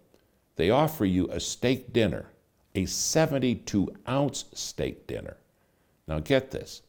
they 0.55 0.71
offer 0.71 1.05
you 1.05 1.29
a 1.29 1.39
steak 1.39 1.93
dinner, 1.93 2.31
a 2.73 2.85
72 2.85 3.95
ounce 4.09 4.45
steak 4.53 5.05
dinner. 5.05 5.37
Now 6.07 6.19
get 6.19 6.51
this 6.51 6.81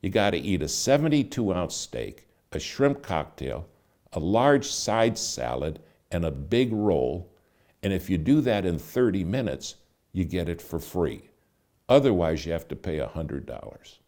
you 0.00 0.08
got 0.08 0.30
to 0.30 0.38
eat 0.38 0.62
a 0.62 0.68
72 0.68 1.52
ounce 1.52 1.74
steak, 1.74 2.26
a 2.52 2.58
shrimp 2.58 3.02
cocktail, 3.02 3.66
a 4.12 4.20
large 4.20 4.66
side 4.66 5.18
salad, 5.18 5.80
and 6.10 6.24
a 6.24 6.30
big 6.30 6.72
roll. 6.72 7.30
And 7.82 7.92
if 7.92 8.10
you 8.10 8.18
do 8.18 8.40
that 8.42 8.66
in 8.66 8.78
30 8.78 9.24
minutes, 9.24 9.76
you 10.12 10.24
get 10.24 10.48
it 10.48 10.60
for 10.60 10.78
free. 10.78 11.30
Otherwise, 11.88 12.46
you 12.46 12.52
have 12.52 12.68
to 12.68 12.76
pay 12.76 12.98
$100. 12.98 13.98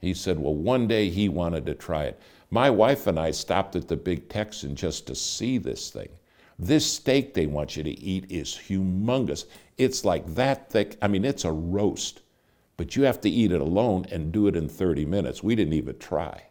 He 0.00 0.12
said, 0.12 0.38
Well, 0.38 0.54
one 0.54 0.86
day 0.86 1.08
he 1.08 1.28
wanted 1.28 1.64
to 1.66 1.74
try 1.74 2.04
it. 2.04 2.20
My 2.50 2.68
wife 2.70 3.06
and 3.06 3.18
I 3.18 3.30
stopped 3.30 3.74
at 3.74 3.88
the 3.88 3.96
Big 3.96 4.28
Texan 4.28 4.76
just 4.76 5.06
to 5.06 5.14
see 5.14 5.58
this 5.58 5.90
thing. 5.90 6.10
This 6.58 6.90
steak 6.90 7.34
they 7.34 7.46
want 7.46 7.76
you 7.76 7.82
to 7.82 7.98
eat 7.98 8.30
is 8.30 8.50
humongous. 8.68 9.46
It's 9.76 10.04
like 10.04 10.34
that 10.34 10.70
thick. 10.70 10.96
I 11.02 11.08
mean, 11.08 11.24
it's 11.24 11.44
a 11.44 11.52
roast, 11.52 12.20
but 12.76 12.94
you 12.94 13.04
have 13.04 13.20
to 13.22 13.30
eat 13.30 13.50
it 13.50 13.60
alone 13.60 14.06
and 14.10 14.30
do 14.30 14.46
it 14.46 14.56
in 14.56 14.68
30 14.68 15.04
minutes. 15.04 15.42
We 15.42 15.56
didn't 15.56 15.72
even 15.72 15.98
try. 15.98 16.42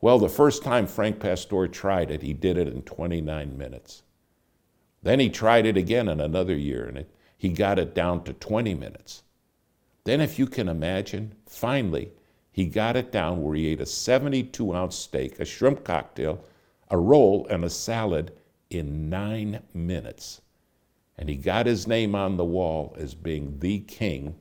Well, 0.00 0.18
the 0.18 0.28
first 0.28 0.62
time 0.62 0.86
Frank 0.86 1.20
Pastore 1.20 1.68
tried 1.68 2.10
it, 2.10 2.22
he 2.22 2.32
did 2.32 2.56
it 2.56 2.68
in 2.68 2.82
29 2.82 3.58
minutes. 3.58 4.02
Then 5.02 5.20
he 5.20 5.30
tried 5.30 5.66
it 5.66 5.76
again 5.76 6.08
in 6.08 6.20
another 6.20 6.56
year, 6.56 6.84
and 6.84 6.98
it 6.98 7.10
he 7.38 7.50
got 7.50 7.78
it 7.78 7.94
down 7.94 8.24
to 8.24 8.32
20 8.32 8.74
minutes. 8.74 9.22
Then, 10.02 10.20
if 10.20 10.38
you 10.38 10.46
can 10.46 10.68
imagine, 10.68 11.36
finally, 11.46 12.10
he 12.50 12.66
got 12.66 12.96
it 12.96 13.12
down 13.12 13.42
where 13.42 13.54
he 13.54 13.68
ate 13.68 13.80
a 13.80 13.86
72 13.86 14.74
ounce 14.74 14.96
steak, 14.96 15.38
a 15.38 15.44
shrimp 15.44 15.84
cocktail, 15.84 16.44
a 16.90 16.98
roll, 16.98 17.46
and 17.48 17.64
a 17.64 17.70
salad 17.70 18.32
in 18.70 19.08
nine 19.08 19.62
minutes. 19.72 20.40
And 21.16 21.28
he 21.28 21.36
got 21.36 21.66
his 21.66 21.86
name 21.86 22.14
on 22.14 22.36
the 22.36 22.44
wall 22.44 22.96
as 22.98 23.14
being 23.14 23.60
the 23.60 23.80
king 23.80 24.34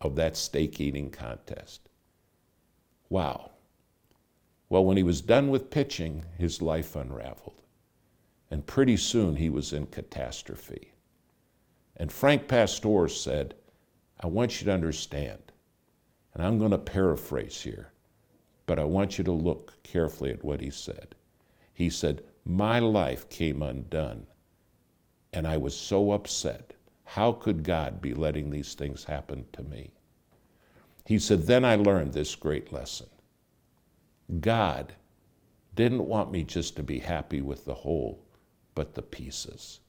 of 0.00 0.16
that 0.16 0.36
steak 0.36 0.80
eating 0.80 1.10
contest. 1.10 1.88
Wow. 3.08 3.50
Well, 4.68 4.84
when 4.84 4.96
he 4.96 5.02
was 5.02 5.20
done 5.20 5.50
with 5.50 5.70
pitching, 5.70 6.24
his 6.38 6.62
life 6.62 6.96
unraveled. 6.96 7.59
And 8.50 8.66
pretty 8.66 8.96
soon 8.96 9.36
he 9.36 9.48
was 9.48 9.72
in 9.72 9.86
catastrophe. 9.86 10.92
And 11.96 12.10
Frank 12.10 12.48
Pastore 12.48 13.08
said, 13.08 13.54
I 14.20 14.26
want 14.26 14.60
you 14.60 14.66
to 14.66 14.72
understand, 14.72 15.52
and 16.34 16.42
I'm 16.42 16.58
going 16.58 16.72
to 16.72 16.78
paraphrase 16.78 17.62
here, 17.62 17.92
but 18.66 18.78
I 18.78 18.84
want 18.84 19.18
you 19.18 19.24
to 19.24 19.32
look 19.32 19.82
carefully 19.82 20.30
at 20.30 20.44
what 20.44 20.60
he 20.60 20.70
said. 20.70 21.14
He 21.72 21.88
said, 21.88 22.22
My 22.44 22.78
life 22.78 23.28
came 23.28 23.62
undone, 23.62 24.26
and 25.32 25.46
I 25.46 25.56
was 25.56 25.76
so 25.76 26.12
upset. 26.12 26.74
How 27.04 27.32
could 27.32 27.62
God 27.62 28.00
be 28.00 28.14
letting 28.14 28.50
these 28.50 28.74
things 28.74 29.04
happen 29.04 29.46
to 29.52 29.62
me? 29.62 29.90
He 31.06 31.18
said, 31.18 31.42
Then 31.42 31.64
I 31.64 31.76
learned 31.76 32.12
this 32.12 32.34
great 32.34 32.72
lesson. 32.72 33.08
God 34.40 34.94
didn't 35.74 36.06
want 36.06 36.30
me 36.30 36.44
just 36.44 36.76
to 36.76 36.82
be 36.82 36.98
happy 36.98 37.40
with 37.40 37.64
the 37.64 37.74
whole, 37.74 38.22
but 38.80 38.94
the 38.94 39.02
pieces. 39.02 39.80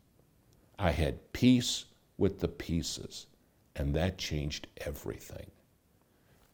I 0.77 0.91
had 0.91 1.31
peace 1.31 1.85
with 2.17 2.41
the 2.41 2.49
pieces, 2.49 3.25
and 3.73 3.95
that 3.95 4.17
changed 4.17 4.67
everything. 4.85 5.49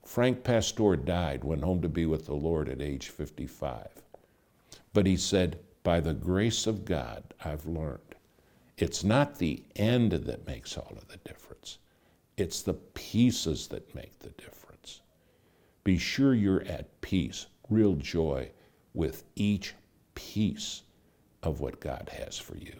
Frank 0.05 0.43
Pastor 0.43 0.95
died, 0.97 1.43
went 1.43 1.63
home 1.63 1.81
to 1.81 1.89
be 1.89 2.05
with 2.05 2.27
the 2.27 2.35
Lord 2.35 2.69
at 2.69 2.79
age 2.79 3.09
55. 3.09 3.87
But 4.93 5.07
he 5.07 5.17
said, 5.17 5.57
By 5.81 5.99
the 5.99 6.13
grace 6.13 6.67
of 6.67 6.85
God, 6.85 7.33
I've 7.43 7.65
learned. 7.65 8.13
It's 8.77 9.03
not 9.03 9.39
the 9.39 9.63
end 9.75 10.11
that 10.11 10.45
makes 10.45 10.77
all 10.77 10.93
of 10.95 11.07
the 11.07 11.17
difference, 11.17 11.79
it's 12.37 12.61
the 12.61 12.75
pieces 12.75 13.67
that 13.69 13.95
make 13.95 14.19
the 14.19 14.29
difference. 14.29 15.01
Be 15.83 15.97
sure 15.97 16.35
you're 16.35 16.61
at 16.65 17.01
peace, 17.01 17.47
real 17.67 17.95
joy 17.95 18.51
with 18.93 19.23
each 19.35 19.73
piece 20.13 20.83
of 21.43 21.59
what 21.59 21.79
God 21.79 22.09
has 22.13 22.37
for 22.37 22.57
you. 22.57 22.75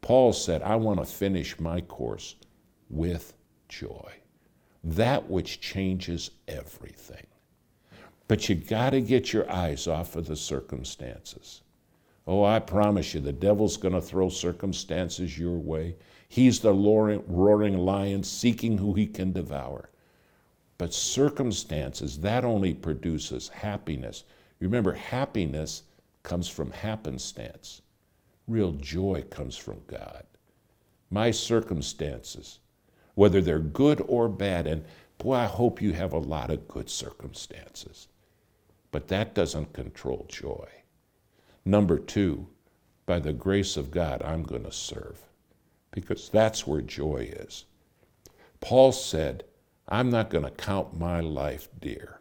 Paul 0.00 0.32
said, 0.32 0.62
I 0.62 0.76
want 0.76 1.00
to 1.00 1.04
finish 1.04 1.58
my 1.58 1.80
course 1.80 2.36
with 2.88 3.34
joy, 3.68 4.12
that 4.84 5.28
which 5.28 5.60
changes 5.60 6.30
everything. 6.46 7.26
But 8.28 8.48
you 8.48 8.54
got 8.54 8.90
to 8.90 9.00
get 9.00 9.32
your 9.32 9.50
eyes 9.50 9.86
off 9.86 10.16
of 10.16 10.26
the 10.26 10.36
circumstances. 10.36 11.62
Oh, 12.26 12.44
I 12.44 12.58
promise 12.58 13.14
you, 13.14 13.20
the 13.20 13.32
devil's 13.32 13.76
going 13.76 13.94
to 13.94 14.00
throw 14.00 14.28
circumstances 14.28 15.38
your 15.38 15.58
way. 15.58 15.96
He's 16.28 16.58
the 16.58 16.72
roaring 16.72 17.78
lion 17.78 18.24
seeking 18.24 18.78
who 18.78 18.94
he 18.94 19.06
can 19.06 19.32
devour. 19.32 19.90
But 20.78 20.92
circumstances, 20.92 22.18
that 22.20 22.44
only 22.44 22.74
produces 22.74 23.48
happiness. 23.48 24.24
Remember, 24.60 24.92
happiness 24.92 25.84
comes 26.26 26.48
from 26.48 26.72
happenstance. 26.72 27.82
Real 28.48 28.72
joy 28.72 29.22
comes 29.30 29.56
from 29.56 29.80
God. 29.86 30.24
My 31.08 31.30
circumstances, 31.30 32.58
whether 33.14 33.40
they're 33.40 33.60
good 33.60 34.02
or 34.08 34.28
bad, 34.28 34.66
and 34.66 34.84
boy, 35.18 35.34
I 35.34 35.44
hope 35.44 35.80
you 35.80 35.92
have 35.92 36.12
a 36.12 36.18
lot 36.18 36.50
of 36.50 36.66
good 36.66 36.90
circumstances, 36.90 38.08
but 38.90 39.06
that 39.06 39.36
doesn't 39.36 39.72
control 39.72 40.26
joy. 40.28 40.68
Number 41.64 41.96
two, 41.96 42.48
by 43.06 43.20
the 43.20 43.32
grace 43.32 43.76
of 43.76 43.92
God, 43.92 44.20
I'm 44.22 44.42
going 44.42 44.64
to 44.64 44.72
serve 44.72 45.22
because 45.92 46.28
that's 46.28 46.66
where 46.66 46.82
joy 46.82 47.30
is. 47.36 47.66
Paul 48.60 48.90
said, 48.90 49.44
I'm 49.88 50.10
not 50.10 50.30
going 50.30 50.44
to 50.44 50.50
count 50.50 50.98
my 50.98 51.20
life 51.20 51.68
dear. 51.80 52.18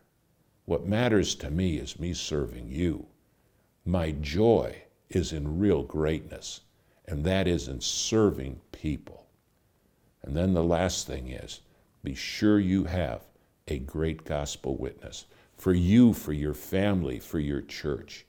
What 0.66 0.86
matters 0.86 1.34
to 1.36 1.50
me 1.50 1.78
is 1.78 2.00
me 2.00 2.14
serving 2.14 2.68
you. 2.70 3.08
My 3.86 4.12
joy 4.12 4.82
is 5.10 5.32
in 5.32 5.60
real 5.60 5.84
greatness, 5.84 6.62
and 7.06 7.24
that 7.24 7.48
is 7.48 7.68
in 7.68 7.82
serving 7.82 8.60
people. 8.72 9.28
And 10.24 10.36
then 10.36 10.56
the 10.56 10.64
last 10.64 11.06
thing 11.06 11.30
is 11.30 11.62
be 12.04 12.16
sure 12.16 12.60
you 12.60 12.86
have 12.86 13.28
a 13.68 13.78
great 13.78 14.26
gospel 14.26 14.76
witness 14.76 15.26
for 15.56 15.74
you, 15.74 16.14
for 16.14 16.34
your 16.34 16.56
family, 16.56 17.20
for 17.20 17.40
your 17.40 17.62
church. 17.62 18.26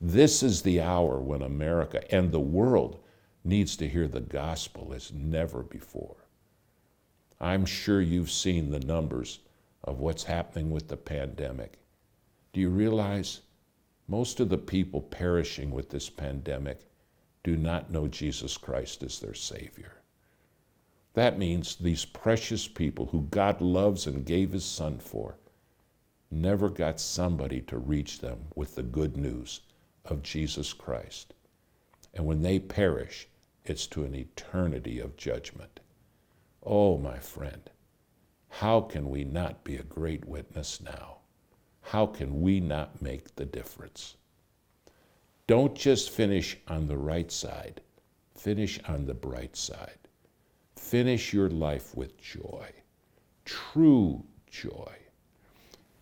This 0.00 0.42
is 0.42 0.62
the 0.62 0.80
hour 0.80 1.20
when 1.20 1.42
America 1.42 2.02
and 2.14 2.32
the 2.32 2.40
world 2.40 2.98
needs 3.44 3.76
to 3.76 3.88
hear 3.88 4.08
the 4.08 4.20
gospel 4.20 4.92
as 4.94 5.12
never 5.12 5.62
before. 5.62 6.16
I'm 7.40 7.66
sure 7.66 8.00
you've 8.00 8.30
seen 8.30 8.70
the 8.70 8.80
numbers 8.80 9.40
of 9.84 10.00
what's 10.00 10.24
happening 10.24 10.70
with 10.70 10.88
the 10.88 10.96
pandemic. 10.96 11.78
Do 12.52 12.60
you 12.60 12.70
realize 12.70 13.42
most 14.08 14.40
of 14.40 14.48
the 14.48 14.58
people 14.58 15.02
perishing 15.02 15.70
with 15.70 15.90
this 15.90 16.08
pandemic 16.10 16.80
do 17.44 17.56
not 17.56 17.90
know 17.90 18.08
Jesus 18.08 18.56
Christ 18.56 19.02
as 19.02 19.20
their 19.20 19.34
Savior? 19.34 19.92
That 21.14 21.38
means 21.38 21.76
these 21.76 22.04
precious 22.04 22.66
people 22.66 23.06
who 23.06 23.22
God 23.30 23.60
loves 23.60 24.06
and 24.06 24.24
gave 24.24 24.52
His 24.52 24.64
Son 24.64 24.98
for 24.98 25.36
never 26.30 26.68
got 26.68 27.00
somebody 27.00 27.60
to 27.62 27.78
reach 27.78 28.18
them 28.18 28.46
with 28.54 28.74
the 28.74 28.82
good 28.82 29.16
news 29.16 29.60
of 30.04 30.22
Jesus 30.22 30.72
Christ. 30.72 31.34
And 32.14 32.26
when 32.26 32.42
they 32.42 32.58
perish, 32.58 33.28
it's 33.64 33.86
to 33.88 34.04
an 34.04 34.14
eternity 34.14 34.98
of 34.98 35.16
judgment. 35.16 35.80
Oh, 36.62 36.98
my 36.98 37.18
friend, 37.18 37.70
how 38.48 38.80
can 38.80 39.10
we 39.10 39.24
not 39.24 39.64
be 39.64 39.76
a 39.76 39.82
great 39.82 40.24
witness 40.26 40.80
now? 40.80 41.17
How 41.88 42.04
can 42.04 42.42
we 42.42 42.60
not 42.60 43.00
make 43.00 43.34
the 43.34 43.46
difference? 43.46 44.16
Don't 45.46 45.74
just 45.74 46.10
finish 46.10 46.58
on 46.68 46.86
the 46.86 46.98
right 46.98 47.32
side, 47.32 47.80
finish 48.34 48.78
on 48.86 49.06
the 49.06 49.14
bright 49.14 49.56
side. 49.56 49.96
Finish 50.76 51.32
your 51.32 51.48
life 51.48 51.96
with 51.96 52.20
joy, 52.20 52.68
true 53.46 54.22
joy. 54.50 54.92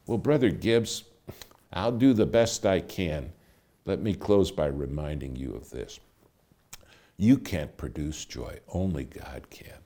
Well, 0.09 0.19
Brother 0.19 0.51
Gibbs, 0.51 1.05
I'll 1.73 1.93
do 1.93 2.13
the 2.13 2.27
best 2.27 2.67
I 2.67 2.81
can. 2.81 3.33
Let 3.85 4.01
me 4.01 4.13
close 4.13 4.51
by 4.51 4.67
reminding 4.67 5.37
you 5.37 5.55
of 5.55 5.71
this. 5.71 6.01
You 7.17 7.39
can't 7.39 7.77
produce 7.77 8.25
joy, 8.25 8.59
only 8.75 9.05
God 9.05 9.51
can. 9.51 9.79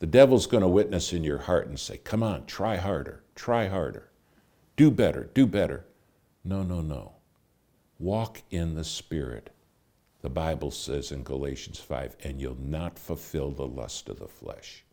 The 0.00 0.06
devil's 0.06 0.46
going 0.46 0.60
to 0.60 0.68
witness 0.68 1.14
in 1.14 1.24
your 1.24 1.38
heart 1.38 1.66
and 1.66 1.80
say, 1.80 1.96
Come 1.96 2.22
on, 2.22 2.44
try 2.44 2.76
harder, 2.76 3.24
try 3.34 3.68
harder, 3.68 4.10
do 4.76 4.90
better, 4.90 5.30
do 5.34 5.46
better. 5.46 5.84
No, 6.44 6.62
no, 6.62 6.80
no. 6.80 7.12
Walk 7.98 8.42
in 8.50 8.74
the 8.74 8.84
Spirit. 8.84 9.50
The 10.20 10.30
Bible 10.30 10.70
says 10.70 11.12
in 11.12 11.22
Galatians 11.22 11.78
5, 11.78 12.16
and 12.24 12.40
you'll 12.40 12.58
not 12.60 12.98
fulfill 12.98 13.50
the 13.50 13.66
lust 13.66 14.08
of 14.08 14.18
the 14.18 14.26
flesh. 14.26 14.84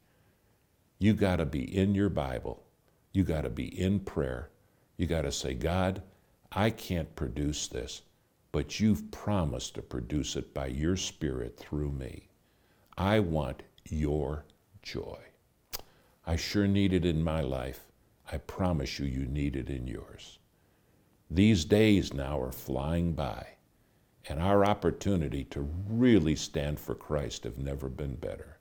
You 0.99 1.13
got 1.13 1.37
to 1.37 1.45
be 1.45 1.75
in 1.75 1.95
your 1.95 2.09
Bible. 2.09 2.63
You 3.11 3.23
got 3.23 3.41
to 3.41 3.49
be 3.49 3.79
in 3.79 4.01
prayer. 4.01 4.49
You 4.97 5.07
got 5.07 5.23
to 5.23 5.31
say, 5.31 5.55
God, 5.55 6.03
I 6.51 6.69
can't 6.69 7.15
produce 7.15 7.67
this, 7.67 8.03
but 8.51 8.79
you've 8.79 9.09
promised 9.09 9.75
to 9.75 9.81
produce 9.81 10.35
it 10.35 10.53
by 10.53 10.67
your 10.67 10.95
Spirit 10.95 11.57
through 11.57 11.91
me. 11.91 12.29
I 12.97 13.19
want 13.19 13.63
your 13.89 14.45
joy. 14.83 15.17
I 16.27 16.35
sure 16.35 16.67
need 16.67 16.93
it 16.93 17.05
in 17.05 17.23
my 17.23 17.41
life. 17.41 17.90
I 18.33 18.37
promise 18.37 18.97
you, 18.97 19.05
you 19.05 19.25
need 19.25 19.57
it 19.57 19.69
in 19.69 19.87
yours. 19.87 20.39
These 21.29 21.65
days 21.65 22.13
now 22.13 22.39
are 22.39 22.51
flying 22.51 23.13
by, 23.13 23.45
and 24.29 24.39
our 24.39 24.65
opportunity 24.65 25.43
to 25.45 25.69
really 25.89 26.35
stand 26.35 26.79
for 26.79 26.95
Christ 26.95 27.43
have 27.43 27.57
never 27.57 27.89
been 27.89 28.15
better. 28.15 28.59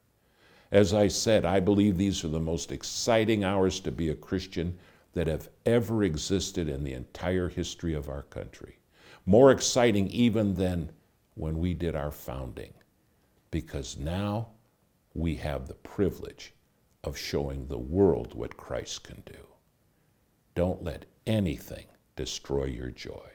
As 0.72 0.94
I 0.94 1.08
said, 1.08 1.44
I 1.44 1.60
believe 1.60 1.96
these 1.96 2.24
are 2.24 2.28
the 2.28 2.40
most 2.40 2.72
exciting 2.72 3.44
hours 3.44 3.80
to 3.80 3.92
be 3.92 4.08
a 4.10 4.14
Christian 4.14 4.78
that 5.12 5.26
have 5.26 5.48
ever 5.66 6.04
existed 6.04 6.68
in 6.68 6.84
the 6.84 6.94
entire 6.94 7.48
history 7.48 7.94
of 7.94 8.08
our 8.08 8.22
country. 8.22 8.78
More 9.26 9.50
exciting 9.52 10.08
even 10.08 10.54
than 10.54 10.90
when 11.34 11.58
we 11.58 11.74
did 11.74 11.94
our 11.94 12.12
founding, 12.12 12.72
because 13.50 13.98
now 13.98 14.48
we 15.14 15.36
have 15.36 15.66
the 15.66 15.74
privilege 15.74 16.54
of 17.04 17.16
showing 17.16 17.66
the 17.66 17.78
world 17.78 18.34
what 18.34 18.56
Christ 18.56 19.04
can 19.04 19.22
do. 19.26 19.49
Don't 20.54 20.82
let 20.82 21.06
anything 21.26 21.86
destroy 22.16 22.64
your 22.64 22.90
joy. 22.90 23.30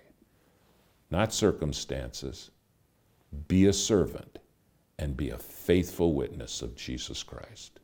Not 1.09 1.33
circumstances. 1.33 2.51
Be 3.47 3.67
a 3.67 3.73
servant 3.73 4.39
and 4.99 5.17
be 5.17 5.29
a 5.29 5.37
faithful 5.37 6.13
witness 6.13 6.61
of 6.61 6.75
Jesus 6.75 7.23
Christ. 7.23 7.79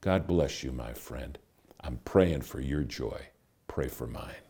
God 0.00 0.26
bless 0.26 0.62
you, 0.62 0.72
my 0.72 0.92
friend. 0.92 1.38
I'm 1.80 1.98
praying 2.04 2.42
for 2.42 2.60
your 2.60 2.82
joy. 2.82 3.20
Pray 3.66 3.88
for 3.88 4.06
mine. 4.06 4.47